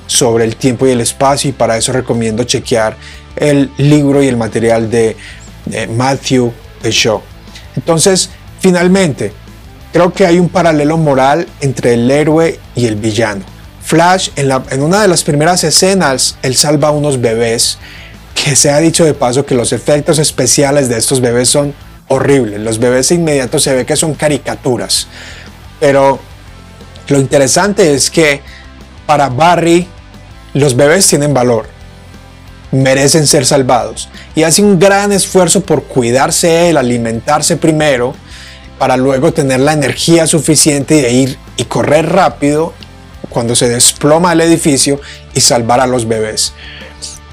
sobre 0.06 0.44
el 0.44 0.56
tiempo 0.56 0.86
y 0.86 0.90
el 0.90 1.00
espacio 1.00 1.50
y 1.50 1.52
para 1.52 1.76
eso 1.76 1.92
recomiendo 1.92 2.44
chequear 2.44 2.96
el 3.36 3.70
libro 3.78 4.22
y 4.22 4.28
el 4.28 4.36
material 4.36 4.90
de, 4.90 5.16
Matthew 5.96 6.52
Shaw. 6.82 7.22
Entonces, 7.76 8.30
finalmente, 8.58 9.32
creo 9.92 10.12
que 10.12 10.26
hay 10.26 10.38
un 10.38 10.48
paralelo 10.48 10.96
moral 10.96 11.46
entre 11.60 11.94
el 11.94 12.10
héroe 12.10 12.58
y 12.74 12.86
el 12.86 12.96
villano. 12.96 13.44
Flash, 13.82 14.30
en, 14.36 14.82
una 14.82 15.02
de 15.02 15.08
las 15.08 15.22
primeras 15.24 15.64
escenas, 15.64 16.36
él 16.42 16.54
salva 16.56 16.88
a 16.88 16.90
unos 16.92 17.20
bebés, 17.20 17.78
que 18.34 18.56
se 18.56 18.70
ha 18.70 18.78
dicho 18.78 19.04
de 19.04 19.14
paso 19.14 19.44
que 19.44 19.54
los 19.54 19.72
efectos 19.72 20.18
especiales 20.18 20.88
de 20.88 20.96
estos 20.96 21.20
bebés 21.20 21.48
son 21.48 21.74
horribles. 22.08 22.60
Los 22.60 22.78
bebés 22.78 23.08
de 23.08 23.16
inmediato 23.16 23.58
se 23.58 23.74
ve 23.74 23.84
que 23.84 23.96
son 23.96 24.14
caricaturas. 24.14 25.06
Pero 25.78 26.18
lo 27.08 27.18
interesante 27.18 27.92
es 27.94 28.10
que 28.10 28.40
para 29.06 29.28
Barry 29.28 29.86
los 30.54 30.76
bebés 30.76 31.06
tienen 31.06 31.34
valor, 31.34 31.66
merecen 32.70 33.26
ser 33.26 33.44
salvados 33.44 34.08
y 34.34 34.44
hace 34.44 34.62
un 34.62 34.78
gran 34.78 35.12
esfuerzo 35.12 35.60
por 35.60 35.84
cuidarse 35.84 36.70
él, 36.70 36.76
alimentarse 36.76 37.56
primero, 37.56 38.14
para 38.82 38.96
luego 38.96 39.32
tener 39.32 39.60
la 39.60 39.74
energía 39.74 40.26
suficiente 40.26 41.00
de 41.02 41.12
ir 41.12 41.38
y 41.56 41.66
correr 41.66 42.10
rápido 42.10 42.72
cuando 43.28 43.54
se 43.54 43.68
desploma 43.68 44.32
el 44.32 44.40
edificio 44.40 45.00
y 45.34 45.40
salvar 45.40 45.78
a 45.78 45.86
los 45.86 46.08
bebés. 46.08 46.52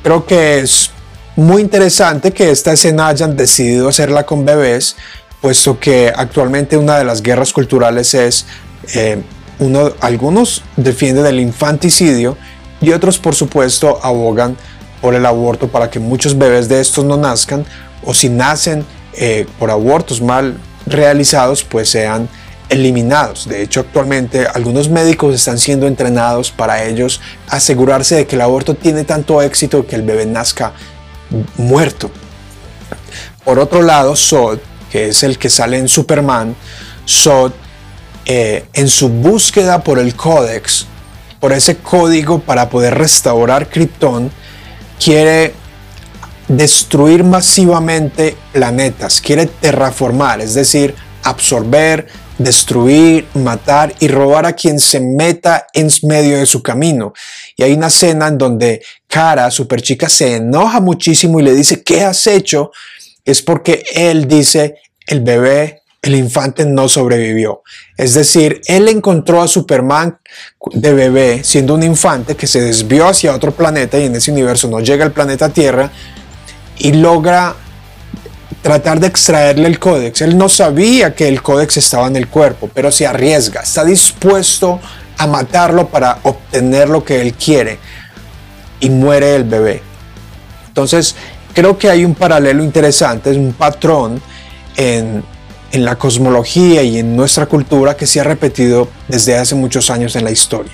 Creo 0.04 0.28
que 0.28 0.60
es 0.60 0.92
muy 1.36 1.64
interesante 1.64 2.34
que 2.34 2.52
esta 2.52 2.74
escena 2.74 3.08
hayan 3.08 3.36
decidido 3.36 3.90
hacerla 3.90 4.28
con 4.28 4.46
bebés, 4.46 4.96
puesto 5.42 5.80
que 5.80 6.14
actualmente 6.16 6.78
una 6.78 7.00
de 7.00 7.04
las 7.04 7.24
guerras 7.24 7.52
culturales 7.52 8.14
es, 8.14 8.46
eh, 8.94 9.20
uno, 9.58 9.94
algunos 10.02 10.62
defienden 10.78 11.26
el 11.26 11.40
infanticidio 11.40 12.38
y 12.80 12.92
otros 12.92 13.18
por 13.18 13.34
supuesto 13.34 14.00
abogan 14.04 14.56
por 15.02 15.16
el 15.16 15.26
aborto 15.26 15.68
para 15.68 15.90
que 15.90 15.98
muchos 15.98 16.38
bebés 16.38 16.70
de 16.70 16.80
estos 16.80 17.06
no 17.06 17.18
nazcan 17.18 17.66
o 18.04 18.14
si 18.14 18.30
nacen 18.30 18.86
eh, 19.14 19.48
por 19.58 19.72
abortos 19.72 20.22
mal 20.22 20.56
realizados 20.90 21.64
pues 21.64 21.90
sean 21.90 22.28
eliminados. 22.70 23.48
De 23.48 23.62
hecho, 23.62 23.82
actualmente 23.82 24.46
algunos 24.48 24.90
médicos 24.90 25.36
están 25.36 25.58
siendo 25.58 25.88
entrenados 25.88 26.52
para 26.52 26.84
ellos 26.84 27.20
asegurarse 27.48 28.16
de 28.16 28.28
que 28.28 28.36
el 28.36 28.42
aborto 28.42 28.76
tiene 28.76 29.04
tanto 29.04 29.42
éxito 29.42 29.86
que 29.86 29.96
el 29.96 30.04
bebé 30.04 30.26
nazca 30.26 30.74
muerto. 31.58 32.12
Por 33.44 33.60
otro 33.60 33.82
lado, 33.82 34.16
Sod, 34.16 34.60
que 34.92 35.10
es 35.10 35.24
el 35.24 35.38
que 35.38 35.50
sale 35.50 35.78
en 35.78 35.88
Superman, 35.88 36.56
Sod, 37.06 37.52
eh, 38.26 38.66
en 38.74 38.88
su 38.88 39.10
búsqueda 39.10 39.84
por 39.84 39.98
el 39.98 40.16
códex, 40.16 40.86
por 41.40 41.54
ese 41.54 41.78
código 41.78 42.40
para 42.40 42.70
poder 42.70 42.96
restaurar 42.96 43.70
Krypton, 43.70 44.30
quiere 45.04 45.54
destruir 46.50 47.24
masivamente 47.24 48.36
planetas, 48.52 49.22
quiere 49.22 49.46
terraformar, 49.46 50.42
es 50.42 50.56
decir, 50.56 50.96
absorber, 51.24 52.08
destruir, 52.40 53.28
matar 53.36 53.94
y 54.00 54.08
robar 54.08 54.46
a 54.46 54.54
quien 54.54 54.80
se 54.80 55.00
meta 55.00 55.68
en 55.74 55.90
medio 56.04 56.40
de 56.40 56.46
su 56.46 56.64
camino. 56.64 57.14
Y 57.56 57.64
hay 57.64 57.74
una 57.74 57.88
escena 57.88 58.28
en 58.28 58.38
donde 58.38 58.82
Kara, 59.08 59.52
super 59.52 59.82
chica, 59.82 60.10
se 60.10 60.38
enoja 60.38 60.80
muchísimo 60.82 61.40
y 61.40 61.44
le 61.44 61.54
dice, 61.54 61.84
¿qué 61.84 62.04
has 62.04 62.26
hecho? 62.26 62.72
Es 63.24 63.42
porque 63.42 63.84
él 63.94 64.28
dice, 64.28 64.76
el 65.06 65.22
bebé, 65.22 65.84
el 66.02 66.16
infante 66.16 66.66
no 66.66 66.88
sobrevivió. 66.88 67.62
Es 67.98 68.14
decir, 68.14 68.62
él 68.68 68.88
encontró 68.88 69.42
a 69.42 69.48
Superman 69.48 70.18
de 70.72 70.94
bebé 70.94 71.42
siendo 71.44 71.76
un 71.76 71.84
infante 71.84 72.36
que 72.36 72.48
se 72.48 72.62
desvió 72.62 73.08
hacia 73.08 73.36
otro 73.36 73.52
planeta 73.52 74.00
y 74.00 74.06
en 74.06 74.16
ese 74.16 74.32
universo 74.32 74.70
no 74.70 74.80
llega 74.80 75.04
al 75.04 75.12
planeta 75.12 75.50
Tierra 75.50 75.92
y 76.80 76.94
logra 76.94 77.56
tratar 78.62 79.00
de 79.00 79.08
extraerle 79.08 79.68
el 79.68 79.80
códex. 79.80 80.22
Él 80.22 80.38
no 80.38 80.50
sabía 80.50 81.14
que 81.14 81.28
el 81.28 81.42
códex 81.42 81.78
estaba 81.78 82.08
en 82.08 82.16
el 82.16 82.28
cuerpo, 82.28 82.70
pero 82.74 82.92
se 82.92 83.06
arriesga, 83.06 83.62
está 83.62 83.86
dispuesto 83.86 84.80
a 85.18 85.28
matarlo 85.28 85.88
para 85.88 86.20
obtener 86.24 86.90
lo 86.90 87.04
que 87.04 87.22
él 87.22 87.34
quiere 87.34 87.80
y 88.80 88.90
muere 88.90 89.36
el 89.36 89.44
bebé. 89.44 89.82
Entonces, 90.68 91.16
creo 91.54 91.78
que 91.78 91.90
hay 91.90 92.06
un 92.06 92.16
paralelo 92.16 92.64
interesante, 92.64 93.32
es 93.32 93.38
un 93.38 93.54
patrón 93.54 94.22
en, 94.78 95.24
en 95.72 95.86
la 95.86 95.96
cosmología 95.98 96.84
y 96.84 97.00
en 97.00 97.16
nuestra 97.16 97.46
cultura 97.46 97.96
que 97.96 98.08
se 98.08 98.20
ha 98.20 98.24
repetido 98.24 98.88
desde 99.08 99.38
hace 99.38 99.56
muchos 99.56 99.90
años 99.90 100.16
en 100.16 100.24
la 100.24 100.32
historia. 100.32 100.72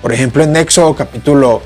Por 0.00 0.12
ejemplo, 0.12 0.42
en 0.42 0.56
Éxodo 0.56 0.94
capítulo 0.94 1.62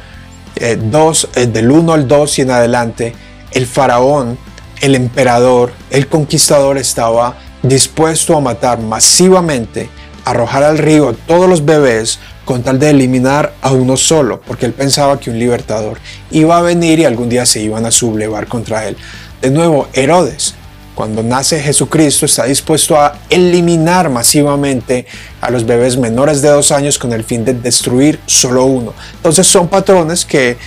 eh, 0.56 0.78
2, 0.80 1.28
eh, 1.34 1.46
del 1.46 1.70
1 1.70 1.92
al 1.92 2.08
2 2.08 2.38
y 2.38 2.42
en 2.42 2.50
adelante, 2.50 3.14
el 3.56 3.66
faraón, 3.66 4.36
el 4.82 4.94
emperador, 4.94 5.72
el 5.88 6.08
conquistador 6.08 6.76
estaba 6.76 7.38
dispuesto 7.62 8.36
a 8.36 8.40
matar 8.42 8.80
masivamente, 8.80 9.88
arrojar 10.26 10.62
al 10.62 10.76
río 10.76 11.16
todos 11.26 11.48
los 11.48 11.64
bebés 11.64 12.18
con 12.44 12.62
tal 12.62 12.78
de 12.78 12.90
eliminar 12.90 13.54
a 13.62 13.72
uno 13.72 13.96
solo, 13.96 14.42
porque 14.46 14.66
él 14.66 14.74
pensaba 14.74 15.18
que 15.18 15.30
un 15.30 15.38
libertador 15.38 15.98
iba 16.30 16.58
a 16.58 16.60
venir 16.60 16.98
y 16.98 17.06
algún 17.06 17.30
día 17.30 17.46
se 17.46 17.62
iban 17.62 17.86
a 17.86 17.90
sublevar 17.90 18.46
contra 18.46 18.86
él. 18.86 18.98
De 19.40 19.50
nuevo, 19.50 19.88
Herodes, 19.94 20.54
cuando 20.94 21.22
nace 21.22 21.58
Jesucristo, 21.58 22.26
está 22.26 22.44
dispuesto 22.44 23.00
a 23.00 23.20
eliminar 23.30 24.10
masivamente 24.10 25.06
a 25.40 25.50
los 25.50 25.64
bebés 25.64 25.96
menores 25.96 26.42
de 26.42 26.50
dos 26.50 26.72
años 26.72 26.98
con 26.98 27.14
el 27.14 27.24
fin 27.24 27.42
de 27.42 27.54
destruir 27.54 28.20
solo 28.26 28.66
uno. 28.66 28.92
Entonces 29.14 29.46
son 29.46 29.68
patrones 29.68 30.26
que 30.26 30.58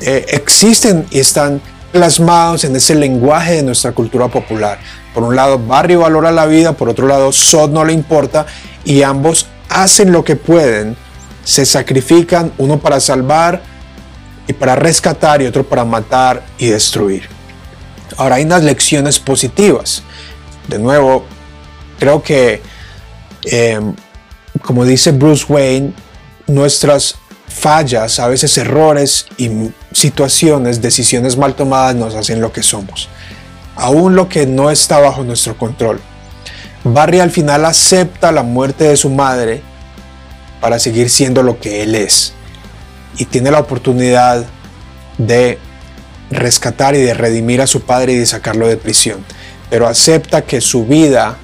eh, 0.00 0.24
existen 0.30 1.04
y 1.10 1.18
están 1.18 1.60
plasmados 1.92 2.64
en 2.64 2.76
ese 2.76 2.94
lenguaje 2.94 3.56
de 3.56 3.62
nuestra 3.62 3.92
cultura 3.92 4.28
popular. 4.28 4.78
Por 5.14 5.24
un 5.24 5.34
lado, 5.34 5.58
Barry 5.58 5.96
valora 5.96 6.30
la 6.30 6.46
vida, 6.46 6.72
por 6.72 6.88
otro 6.88 7.06
lado, 7.06 7.32
Sod 7.32 7.70
no 7.70 7.84
le 7.84 7.92
importa 7.92 8.46
y 8.84 9.02
ambos 9.02 9.46
hacen 9.68 10.12
lo 10.12 10.24
que 10.24 10.36
pueden, 10.36 10.96
se 11.44 11.66
sacrifican, 11.66 12.52
uno 12.58 12.78
para 12.78 13.00
salvar 13.00 13.62
y 14.46 14.52
para 14.52 14.76
rescatar 14.76 15.42
y 15.42 15.46
otro 15.46 15.64
para 15.64 15.84
matar 15.84 16.44
y 16.58 16.68
destruir. 16.68 17.28
Ahora 18.16 18.36
hay 18.36 18.44
unas 18.44 18.62
lecciones 18.62 19.18
positivas. 19.18 20.02
De 20.68 20.78
nuevo, 20.78 21.24
creo 21.98 22.22
que, 22.22 22.60
eh, 23.44 23.80
como 24.62 24.84
dice 24.84 25.12
Bruce 25.12 25.44
Wayne, 25.48 25.92
nuestras 26.46 27.16
fallas, 27.48 28.18
a 28.18 28.28
veces 28.28 28.56
errores 28.58 29.26
y 29.36 29.50
situaciones, 29.92 30.80
decisiones 30.80 31.36
mal 31.36 31.54
tomadas 31.54 31.94
nos 31.94 32.14
hacen 32.14 32.40
lo 32.40 32.52
que 32.52 32.62
somos. 32.62 33.08
Aún 33.76 34.14
lo 34.14 34.28
que 34.28 34.46
no 34.46 34.70
está 34.70 34.98
bajo 34.98 35.24
nuestro 35.24 35.56
control. 35.56 36.00
Barry 36.84 37.20
al 37.20 37.30
final 37.30 37.64
acepta 37.64 38.32
la 38.32 38.42
muerte 38.42 38.84
de 38.84 38.96
su 38.96 39.10
madre 39.10 39.62
para 40.60 40.78
seguir 40.78 41.10
siendo 41.10 41.42
lo 41.42 41.58
que 41.60 41.82
él 41.82 41.94
es. 41.94 42.32
Y 43.16 43.24
tiene 43.26 43.50
la 43.50 43.60
oportunidad 43.60 44.44
de 45.18 45.58
rescatar 46.30 46.94
y 46.94 46.98
de 46.98 47.14
redimir 47.14 47.60
a 47.60 47.66
su 47.66 47.82
padre 47.82 48.12
y 48.12 48.18
de 48.18 48.26
sacarlo 48.26 48.66
de 48.68 48.76
prisión. 48.76 49.24
Pero 49.68 49.86
acepta 49.86 50.42
que 50.42 50.60
su 50.60 50.86
vida, 50.86 51.36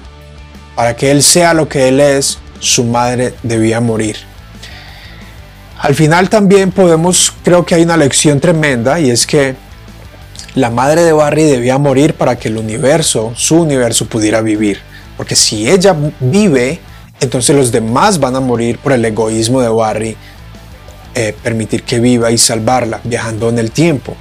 para 0.75 0.95
que 0.95 1.11
él 1.11 1.23
sea 1.23 1.53
lo 1.53 1.67
que 1.67 1.87
él 1.87 1.99
es, 1.99 2.39
su 2.59 2.83
madre 2.83 3.33
debía 3.43 3.79
morir. 3.79 4.17
Al 5.79 5.93
final 5.93 6.29
también 6.29 6.71
podemos, 6.71 7.33
creo 7.43 7.65
que 7.65 7.75
hay 7.75 7.83
una 7.83 7.97
lección 7.97 8.39
tremenda 8.39 8.99
y 8.99 9.11
es 9.11 9.27
que 9.27 9.55
la 10.55 10.71
madre 10.71 11.03
de 11.03 11.11
Barry 11.11 11.43
debía 11.43 11.77
morir 11.77 12.15
para 12.15 12.35
que 12.35 12.47
el 12.47 12.57
universo, 12.57 13.33
su 13.35 13.61
universo, 13.61 14.07
pudiera 14.07 14.41
vivir. 14.41 14.79
Porque 15.15 15.35
si 15.35 15.69
ella 15.69 15.95
vive, 16.19 16.79
entonces 17.19 17.55
los 17.55 17.71
demás 17.71 18.19
van 18.19 18.35
a 18.35 18.39
morir 18.39 18.79
por 18.79 18.91
el 18.91 19.05
egoísmo 19.05 19.61
de 19.61 19.69
Barry, 19.69 20.17
eh, 21.13 21.35
permitir 21.43 21.83
que 21.83 21.99
viva 21.99 22.31
y 22.31 22.37
salvarla, 22.39 22.99
viajando 23.03 23.49
en 23.49 23.59
el 23.59 23.71
tiempo. 23.71 24.15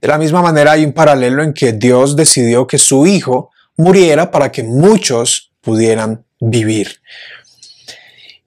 De 0.00 0.08
la 0.08 0.18
misma 0.18 0.42
manera 0.42 0.72
hay 0.72 0.84
un 0.84 0.92
paralelo 0.92 1.42
en 1.42 1.54
que 1.54 1.72
Dios 1.72 2.16
decidió 2.16 2.66
que 2.66 2.76
su 2.76 3.06
hijo 3.06 3.50
muriera 3.76 4.30
para 4.30 4.52
que 4.52 4.62
muchos 4.62 5.52
pudieran 5.62 6.24
vivir. 6.40 7.00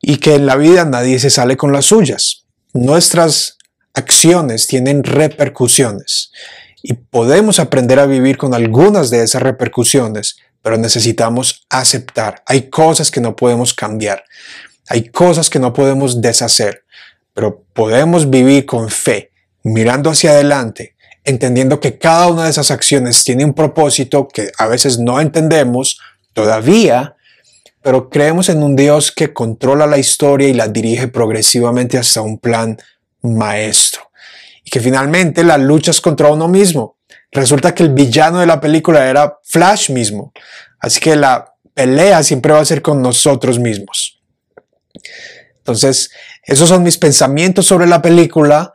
Y 0.08 0.18
que 0.18 0.36
en 0.36 0.46
la 0.46 0.56
vida 0.56 0.86
nadie 0.86 1.18
se 1.18 1.32
sale 1.32 1.58
con 1.58 1.74
las 1.74 1.86
suyas. 1.86 2.46
Nuestras 2.74 3.58
acciones 3.96 4.68
tienen 4.68 5.04
repercusiones 5.04 6.32
y 6.84 6.94
podemos 6.94 7.58
aprender 7.58 7.98
a 7.98 8.06
vivir 8.06 8.38
con 8.38 8.54
algunas 8.54 9.10
de 9.10 9.24
esas 9.24 9.42
repercusiones, 9.42 10.38
pero 10.62 10.78
necesitamos 10.78 11.66
aceptar. 11.72 12.44
Hay 12.46 12.70
cosas 12.70 13.10
que 13.10 13.20
no 13.20 13.36
podemos 13.36 13.74
cambiar, 13.74 14.24
hay 14.88 15.10
cosas 15.10 15.50
que 15.50 15.58
no 15.58 15.74
podemos 15.74 16.22
deshacer, 16.22 16.84
pero 17.34 17.64
podemos 17.74 18.30
vivir 18.30 18.68
con 18.68 18.90
fe, 18.90 19.32
mirando 19.64 20.12
hacia 20.12 20.34
adelante, 20.34 20.96
entendiendo 21.24 21.80
que 21.80 21.98
cada 21.98 22.28
una 22.28 22.44
de 22.44 22.52
esas 22.52 22.70
acciones 22.70 23.24
tiene 23.24 23.44
un 23.44 23.56
propósito 23.56 24.28
que 24.28 24.52
a 24.60 24.68
veces 24.68 25.00
no 25.00 25.20
entendemos 25.20 26.00
todavía, 26.34 27.16
pero 27.86 28.10
creemos 28.10 28.50
en 28.50 28.64
un 28.64 28.76
Dios 28.76 29.12
que 29.12 29.32
controla 29.32 29.86
la 29.86 30.00
historia 30.00 30.48
y 30.48 30.56
la 30.56 30.68
dirige 30.68 31.08
progresivamente 31.08 32.00
hasta 32.00 32.20
un 32.20 32.40
plan 32.40 32.80
maestro. 33.22 34.10
Y 34.64 34.72
que 34.72 34.80
finalmente 34.80 35.44
la 35.44 35.60
lucha 35.60 35.92
es 35.92 36.02
contra 36.02 36.32
uno 36.32 36.48
mismo. 36.48 36.98
Resulta 37.32 37.76
que 37.76 37.84
el 37.84 37.94
villano 37.94 38.40
de 38.40 38.48
la 38.48 38.60
película 38.60 39.08
era 39.08 39.38
Flash 39.44 39.92
mismo. 39.92 40.34
Así 40.80 41.00
que 41.00 41.16
la 41.16 41.54
pelea 41.76 42.24
siempre 42.24 42.54
va 42.54 42.60
a 42.60 42.66
ser 42.66 42.82
con 42.82 43.04
nosotros 43.04 43.60
mismos. 43.60 44.20
Entonces, 45.58 46.10
esos 46.42 46.68
son 46.68 46.82
mis 46.82 46.98
pensamientos 46.98 47.68
sobre 47.68 47.86
la 47.86 48.02
película 48.02 48.74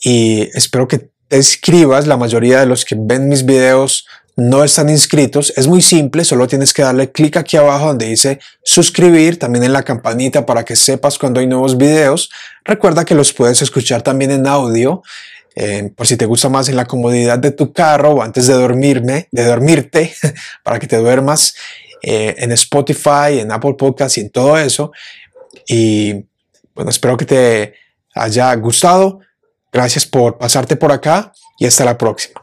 y 0.00 0.42
espero 0.56 0.86
que 0.86 1.10
te 1.26 1.38
escribas. 1.38 2.06
La 2.06 2.16
mayoría 2.16 2.60
de 2.60 2.66
los 2.66 2.84
que 2.84 2.94
ven 2.96 3.28
mis 3.28 3.44
videos 3.44 4.06
no 4.36 4.64
están 4.64 4.88
inscritos. 4.88 5.52
Es 5.56 5.66
muy 5.66 5.82
simple, 5.82 6.24
solo 6.24 6.46
tienes 6.46 6.72
que 6.72 6.82
darle 6.82 7.10
clic 7.10 7.36
aquí 7.36 7.56
abajo 7.56 7.88
donde 7.88 8.06
dice 8.06 8.40
suscribir, 8.62 9.38
también 9.38 9.64
en 9.64 9.72
la 9.72 9.82
campanita 9.82 10.46
para 10.46 10.64
que 10.64 10.76
sepas 10.76 11.18
cuando 11.18 11.40
hay 11.40 11.46
nuevos 11.46 11.76
videos. 11.76 12.30
Recuerda 12.64 13.04
que 13.04 13.14
los 13.14 13.32
puedes 13.32 13.60
escuchar 13.62 14.02
también 14.02 14.30
en 14.30 14.46
audio. 14.46 15.02
Eh, 15.54 15.92
por 15.94 16.06
si 16.06 16.16
te 16.16 16.24
gusta 16.24 16.48
más 16.48 16.70
en 16.70 16.76
la 16.76 16.86
comodidad 16.86 17.38
de 17.38 17.50
tu 17.50 17.74
carro 17.74 18.12
o 18.12 18.22
antes 18.22 18.46
de 18.46 18.54
dormirme, 18.54 19.28
de 19.32 19.44
dormirte, 19.44 20.14
para 20.62 20.78
que 20.78 20.86
te 20.86 20.96
duermas 20.96 21.54
eh, 22.02 22.34
en 22.38 22.52
Spotify, 22.52 23.38
en 23.38 23.52
Apple 23.52 23.74
Podcasts 23.74 24.16
y 24.16 24.22
en 24.22 24.30
todo 24.30 24.56
eso. 24.56 24.92
Y 25.66 26.24
bueno, 26.74 26.90
espero 26.90 27.16
que 27.16 27.26
te 27.26 27.74
haya 28.14 28.54
gustado. 28.54 29.20
Gracias 29.70 30.06
por 30.06 30.38
pasarte 30.38 30.76
por 30.76 30.90
acá 30.90 31.32
y 31.58 31.66
hasta 31.66 31.84
la 31.84 31.98
próxima. 31.98 32.42